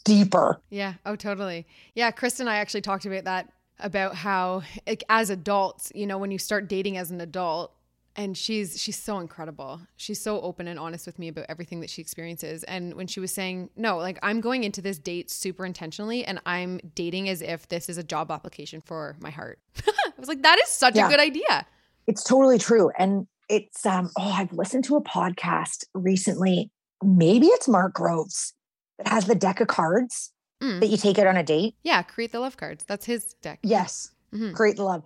[0.05, 0.61] deeper.
[0.69, 0.95] Yeah.
[1.07, 1.67] Oh, totally.
[1.95, 2.11] Yeah.
[2.11, 3.49] Krista and I actually talked about that
[3.83, 7.75] about how, like, as adults, you know, when you start dating as an adult,
[8.15, 9.81] and she's she's so incredible.
[9.97, 12.63] She's so open and honest with me about everything that she experiences.
[12.65, 16.39] And when she was saying, "No, like I'm going into this date super intentionally and
[16.45, 20.43] I'm dating as if this is a job application for my heart." I was like,
[20.43, 21.07] "That is such Yeah.
[21.07, 21.67] a good idea."
[22.07, 22.91] It's totally true.
[22.99, 26.71] And it's, um, oh, I've listened to a podcast recently.
[27.03, 28.53] Maybe it's Mark Groves
[28.99, 30.81] that has the deck of cards Mm.
[30.81, 31.75] that you take out on a date.
[31.83, 32.85] Yeah, create the love cards.
[32.87, 33.59] That's his deck.
[33.63, 34.13] Yes.
[34.33, 34.55] Mhm.
[34.55, 35.03] Create the love.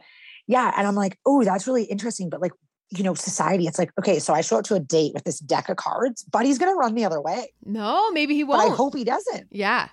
[0.47, 0.73] Yeah.
[0.77, 2.29] And I'm like, oh, that's really interesting.
[2.29, 2.53] But like,
[2.91, 5.41] you know, society, it's like, okay, so I show up to a date with this
[5.41, 7.53] deck of cards, but he's going to run the other way.
[7.65, 8.71] No, maybe he won't.
[8.71, 9.49] I hope he doesn't.
[9.51, 9.89] yeah.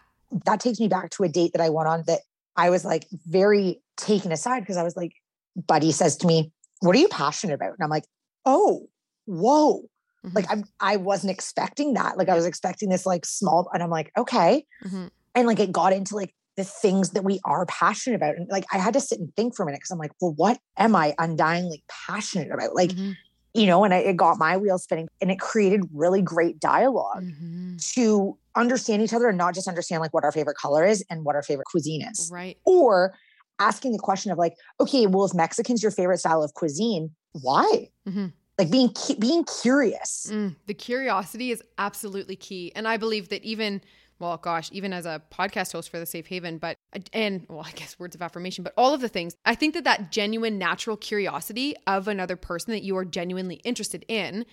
[0.45, 2.21] That takes me back to a date that I went on that
[2.58, 5.13] I was like very taken aside because I was like,
[5.56, 7.69] buddy says to me, what are you passionate about?
[7.73, 8.06] And I'm like,
[8.45, 8.88] oh,
[9.26, 9.84] whoa.
[10.26, 10.36] Mhm.
[10.36, 12.17] Like I'm, I wasn't expecting that.
[12.17, 14.65] Like I was expecting this like small, and I'm like, okay.
[14.86, 15.10] Mhm.
[15.36, 18.36] And like it got into like the things that we are passionate about.
[18.36, 20.34] And like I had to sit and think for a minute because I'm like, well,
[20.36, 22.76] what am I undyingly passionate about?
[22.76, 23.15] Like, Mhm.
[23.56, 27.24] you know, and I, it got my wheels spinning and it created really great dialogue
[27.24, 27.93] Mhm.
[27.96, 31.24] to understand each other and not just understand like what our favorite color is and
[31.26, 32.30] what our favorite cuisine is.
[32.32, 32.58] Right.
[32.65, 33.15] Or
[33.58, 37.89] asking the question of like, okay, well, if Mexican's your favorite style of cuisine, why?
[38.08, 38.34] Mhm.
[38.60, 40.28] Like being being curious.
[40.30, 42.71] Mm, the curiosity is absolutely key.
[42.75, 43.81] And I believe that even,
[44.24, 46.78] well, gosh, even as a podcast host for the Safe Haven, but,
[47.12, 49.84] and well, I guess words of affirmation, but all of the things, I think that
[49.84, 54.46] that genuine, natural curiosity of another person that you are genuinely interested in,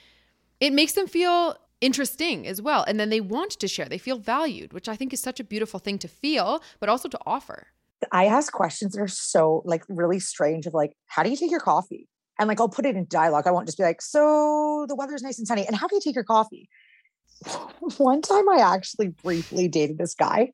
[0.58, 2.84] it makes them feel interesting as well.
[2.86, 5.44] And then they want to share, they feel valued, which I think is such a
[5.44, 7.68] beautiful thing to feel, but also to offer.
[8.10, 11.50] I ask questions that are so like really strange of like, how do you take
[11.50, 12.08] your coffee?
[12.38, 13.46] And like I'll put it in dialogue.
[13.46, 15.66] I won't just be like, so the weather's nice and sunny.
[15.66, 16.68] And how do you take your coffee?
[17.98, 20.52] One time I actually briefly dated this guy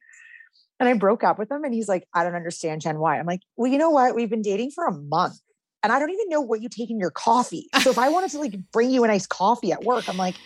[0.78, 3.18] And I broke up with him and he's like, I don't understand, Jenn, why?
[3.18, 4.14] I'm like, well, you know what?
[4.14, 5.38] We've been dating for a month
[5.82, 7.68] and I don't even know what you take in your coffee.
[7.80, 10.36] So if I wanted to like bring you a nice coffee at work, I'm like,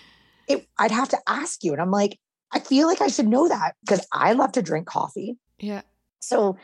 [0.47, 1.73] it, I'd have to ask you.
[1.73, 2.19] And I'm like,
[2.53, 5.37] I feel like I should know that because I love to drink coffee.
[5.59, 5.83] Yeah.
[6.21, 6.57] So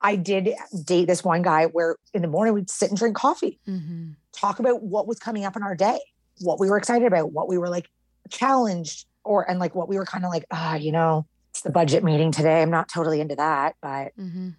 [0.00, 0.50] I did
[0.84, 4.10] date this one guy where in the morning we'd sit and drink coffee, Mm-hmm.
[4.32, 5.98] talk about what was coming up in our day,
[6.40, 7.88] what we were excited about, what we were like
[8.30, 11.70] challenged or, and like what we were kind of like, ah, you know, it's the
[11.70, 12.62] budget meeting today.
[12.62, 14.50] I'm not totally into that, but Mm-hmm.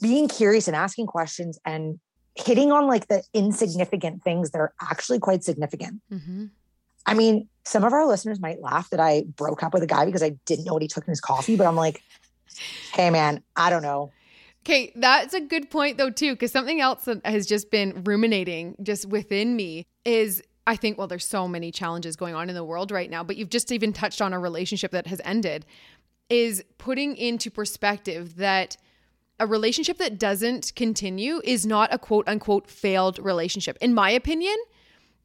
[0.00, 1.98] being curious and asking questions and
[2.36, 6.00] hitting on like the insignificant things that are actually quite significant.
[6.10, 6.46] Mm-hmm.
[7.06, 10.04] I mean, some of our listeners might laugh that I broke up with a guy
[10.06, 12.02] because I didn't know what he took in his coffee, but I'm like,
[12.92, 14.10] hey man, I don't know.
[14.64, 18.76] Okay, that's a good point though too, because something else that has just been ruminating
[18.82, 22.64] just within me is I think well, there's so many challenges going on in the
[22.64, 25.66] world right now, but you've just even touched on a relationship that has ended.
[26.30, 28.78] Is putting into perspective that
[29.38, 33.76] a relationship that doesn't continue is not a quote unquote failed relationship.
[33.80, 34.56] In my opinion,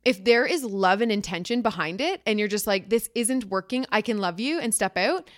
[0.03, 3.85] if there is love and intention behind it, and you're just like, this isn't working,
[3.91, 5.29] I can love you and step out,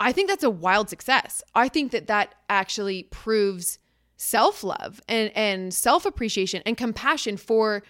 [0.00, 1.42] I think that's a wild success.
[1.54, 3.78] I think that that actually proves
[4.16, 7.82] self love and, and self appreciation and compassion for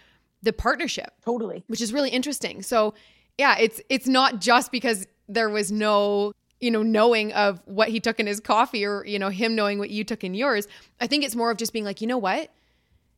[0.42, 1.64] the partnership, Totally.
[1.66, 2.62] which is really interesting.
[2.62, 2.94] So,
[3.36, 8.00] yeah, it's it's not just because there was no you know knowing of what he
[8.00, 10.66] took in his coffee or you know him knowing what you took in yours.
[11.00, 12.50] I think it's more of just being like, you know what,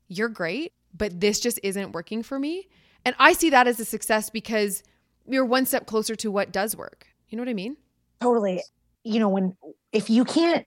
[0.08, 2.68] you're great, but this just isn't working for me.
[3.04, 4.82] And I see that as a success because
[5.26, 7.06] you're one step closer to what does work.
[7.28, 7.76] You know what I mean?
[8.20, 8.62] Totally.
[9.04, 9.56] You know, when
[9.92, 10.66] if you can't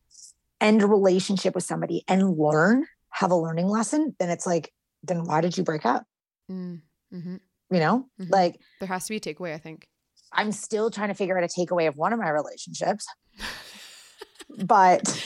[0.61, 4.73] end a relationship with somebody and learn, have a learning lesson, then it's like,
[5.03, 6.05] then why did you break up?
[6.51, 6.81] Mm,
[7.11, 7.35] hmm
[7.71, 8.29] You know, Mhm.
[8.29, 9.87] like There has to be a takeaway, I think.
[10.31, 13.05] I'm still trying to figure out a takeaway of one of my relationships.
[14.65, 15.23] but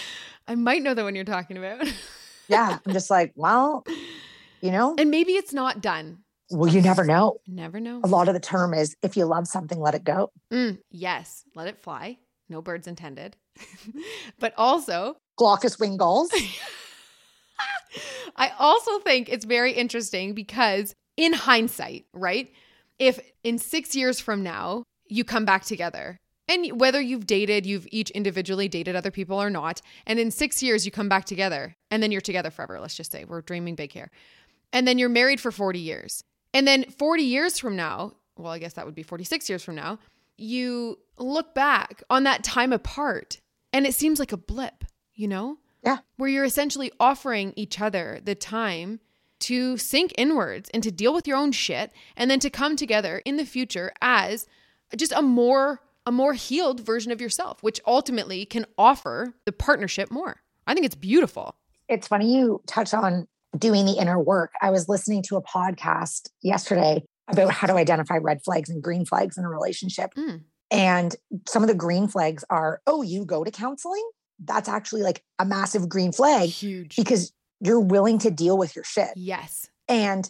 [0.48, 1.88] I might know the one you're talking about.
[2.48, 3.86] yeah, I'm just like, well,
[4.62, 6.20] you know, and maybe it's not done.
[6.52, 7.38] well, you never know.
[7.48, 8.02] Never know.
[8.04, 10.32] A lot of the term is if you love something, let it go.
[10.52, 12.18] Mm, yes, let it fly.
[12.50, 13.36] No birds intended.
[14.40, 16.32] but also, Glaucous wing gulls.
[18.36, 22.52] I also think it's very interesting because, in hindsight, right?
[23.00, 27.88] If in six years from now you come back together, and whether you've dated, you've
[27.92, 31.76] each individually dated other people or not, and in six years you come back together,
[31.92, 34.10] and then you're together forever, let's just say we're dreaming big here,
[34.72, 36.24] and then you're married for 40 years.
[36.54, 39.76] And then 40 years from now, well, I guess that would be 46 years from
[39.76, 40.00] now,
[40.38, 43.40] you look back on that time apart
[43.74, 45.58] and it seems like a blip, you know?
[45.84, 46.00] Yeah.
[46.18, 49.00] Where you're essentially offering each other the time
[49.42, 53.22] to sink inwards and to deal with your own shit and then to come together
[53.26, 54.48] in the future as
[54.96, 60.10] just a more a more healed version of yourself, which ultimately can offer the partnership
[60.10, 60.42] more.
[60.66, 61.56] I think it's beautiful.
[61.90, 63.28] It's funny you touch on
[63.58, 64.54] doing the inner work.
[64.62, 69.06] I was listening to a podcast yesterday about how to identify red flags and green
[69.06, 70.14] flags in a relationship.
[70.18, 70.44] Mm.
[70.72, 71.16] And
[71.48, 74.08] some of the green flags are, oh, you go to counseling?
[74.40, 76.96] That's actually like a massive green flag Huge.
[76.96, 79.10] because you're willing to deal with your shit.
[79.16, 79.68] Yes.
[79.88, 80.30] And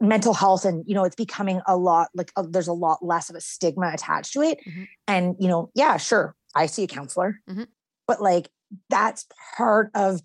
[0.00, 3.30] mental health and you know it's becoming a lot like uh, there's a lot less
[3.30, 4.86] of a stigma attached to it Mhm.
[5.08, 7.66] and you know yeah sure i see a counselor Mhm.
[8.06, 8.50] but like
[8.90, 9.24] that's
[9.56, 10.20] part of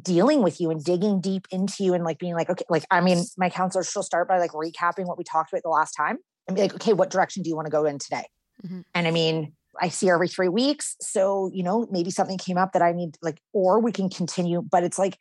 [0.00, 3.02] dealing with you and digging deep into you and like being like okay like i
[3.02, 6.16] mean my counselor she'll start by like recapping what we talked about the last time
[6.48, 8.24] and be like okay what direction do you want to go in today
[8.66, 8.84] Mhm.
[8.94, 9.52] and i mean
[9.82, 12.92] i see her every three weeks so you know maybe something came up that i
[12.92, 15.18] need like or we can continue but it's like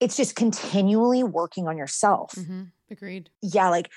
[0.00, 3.30] it's just continually working on yourself hmm Agreed.
[3.40, 3.90] yeah, like,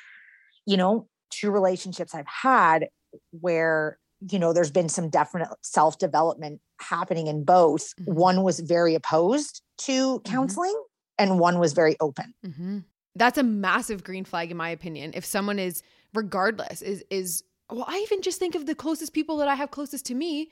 [0.65, 2.87] you know, two relationships I've had
[3.31, 3.99] where,
[4.31, 7.93] you know, there's been some definite self development happening in both.
[7.97, 8.13] Mhm.
[8.13, 10.81] One was very opposed to counseling
[11.17, 12.33] and one was very open.
[12.43, 12.79] hmm
[13.15, 15.11] That's a massive green flag, in my opinion.
[15.13, 15.83] If someone is,
[16.13, 19.71] regardless, is is well, I even just think of the closest people that I have
[19.71, 20.49] closest to me,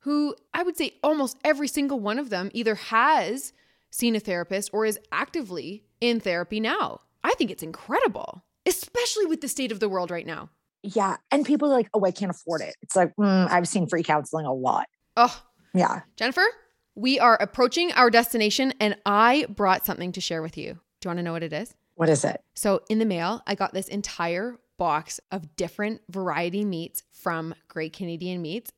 [0.00, 3.52] who I would say almost every single one of them either has
[3.90, 7.00] seen a therapist or is actively in therapy now.
[7.24, 10.50] I think it's incredible, especially with the state of the world right now.
[10.82, 11.16] Yeah.
[11.30, 12.76] And people are like, oh, I can't afford it.
[12.82, 14.86] It's like, mm, I've seen free counseling a lot.
[15.16, 15.42] Oh,
[15.74, 16.02] Yeah.
[16.16, 16.44] Jennifer,
[16.94, 20.74] we are approaching our destination, and I brought something to share with you.
[21.00, 21.74] Do you want to know what it is?
[21.94, 22.40] What is it?
[22.54, 27.92] So in the mail, I got this entire box of different variety meats from Great
[27.92, 28.70] Canadian Meats.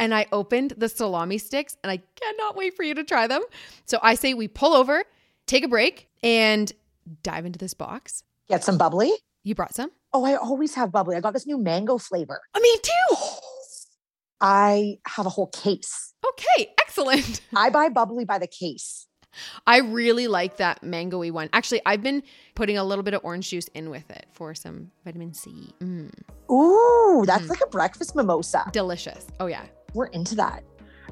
[0.00, 3.42] And I opened the salami sticks and I cannot wait for you to try them.
[3.86, 5.04] So I say we pull over,
[5.46, 6.72] take a break, and
[7.22, 8.24] dive into this box.
[8.48, 9.12] Get some bubbly.
[9.44, 9.90] You brought some?
[10.12, 11.16] Oh, I always have bubbly.
[11.16, 12.40] I got this new mango flavor.
[12.54, 13.16] Oh, me too.
[14.40, 16.14] I have a whole case.
[16.26, 17.40] Okay, excellent.
[17.56, 19.06] I buy bubbly by the case.
[19.66, 21.48] I really like that mangoey one.
[21.52, 22.22] Actually, I've been
[22.54, 25.72] putting a little bit of orange juice in with it for some vitamin C.
[25.80, 26.12] Mm.
[26.50, 27.50] Ooh, that's mm.
[27.50, 28.64] like a breakfast mimosa.
[28.72, 29.26] Delicious.
[29.40, 29.64] Oh, yeah.
[29.94, 30.64] We're into that.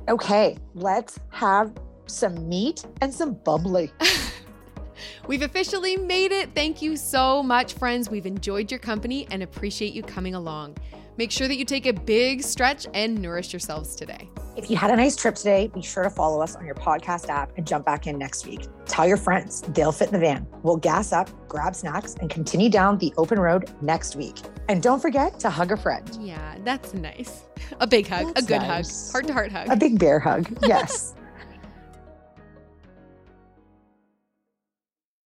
[0.08, 1.72] Okay, let's have
[2.06, 3.90] some meat and some bubbly.
[5.26, 6.50] We've officially made it.
[6.54, 8.10] Thank you so much, friends.
[8.10, 10.76] We've enjoyed your company and appreciate you coming along.
[11.16, 14.30] Make sure that you take a big stretch and nourish yourselves today.
[14.56, 17.28] If you had a nice trip today, be sure to follow us on your podcast
[17.28, 18.66] app and jump back in next week.
[18.86, 20.46] Tell your friends, they'll fit in the van.
[20.62, 24.38] We'll gas up, grab snacks, and continue down the open road next week.
[24.68, 26.10] And don't forget to hug a friend.
[26.20, 27.42] Yeah, that's nice.
[27.80, 29.06] A big hug, that's a good nice.
[29.06, 29.68] hug, heart to heart hug.
[29.70, 31.14] A big bear hug, yes.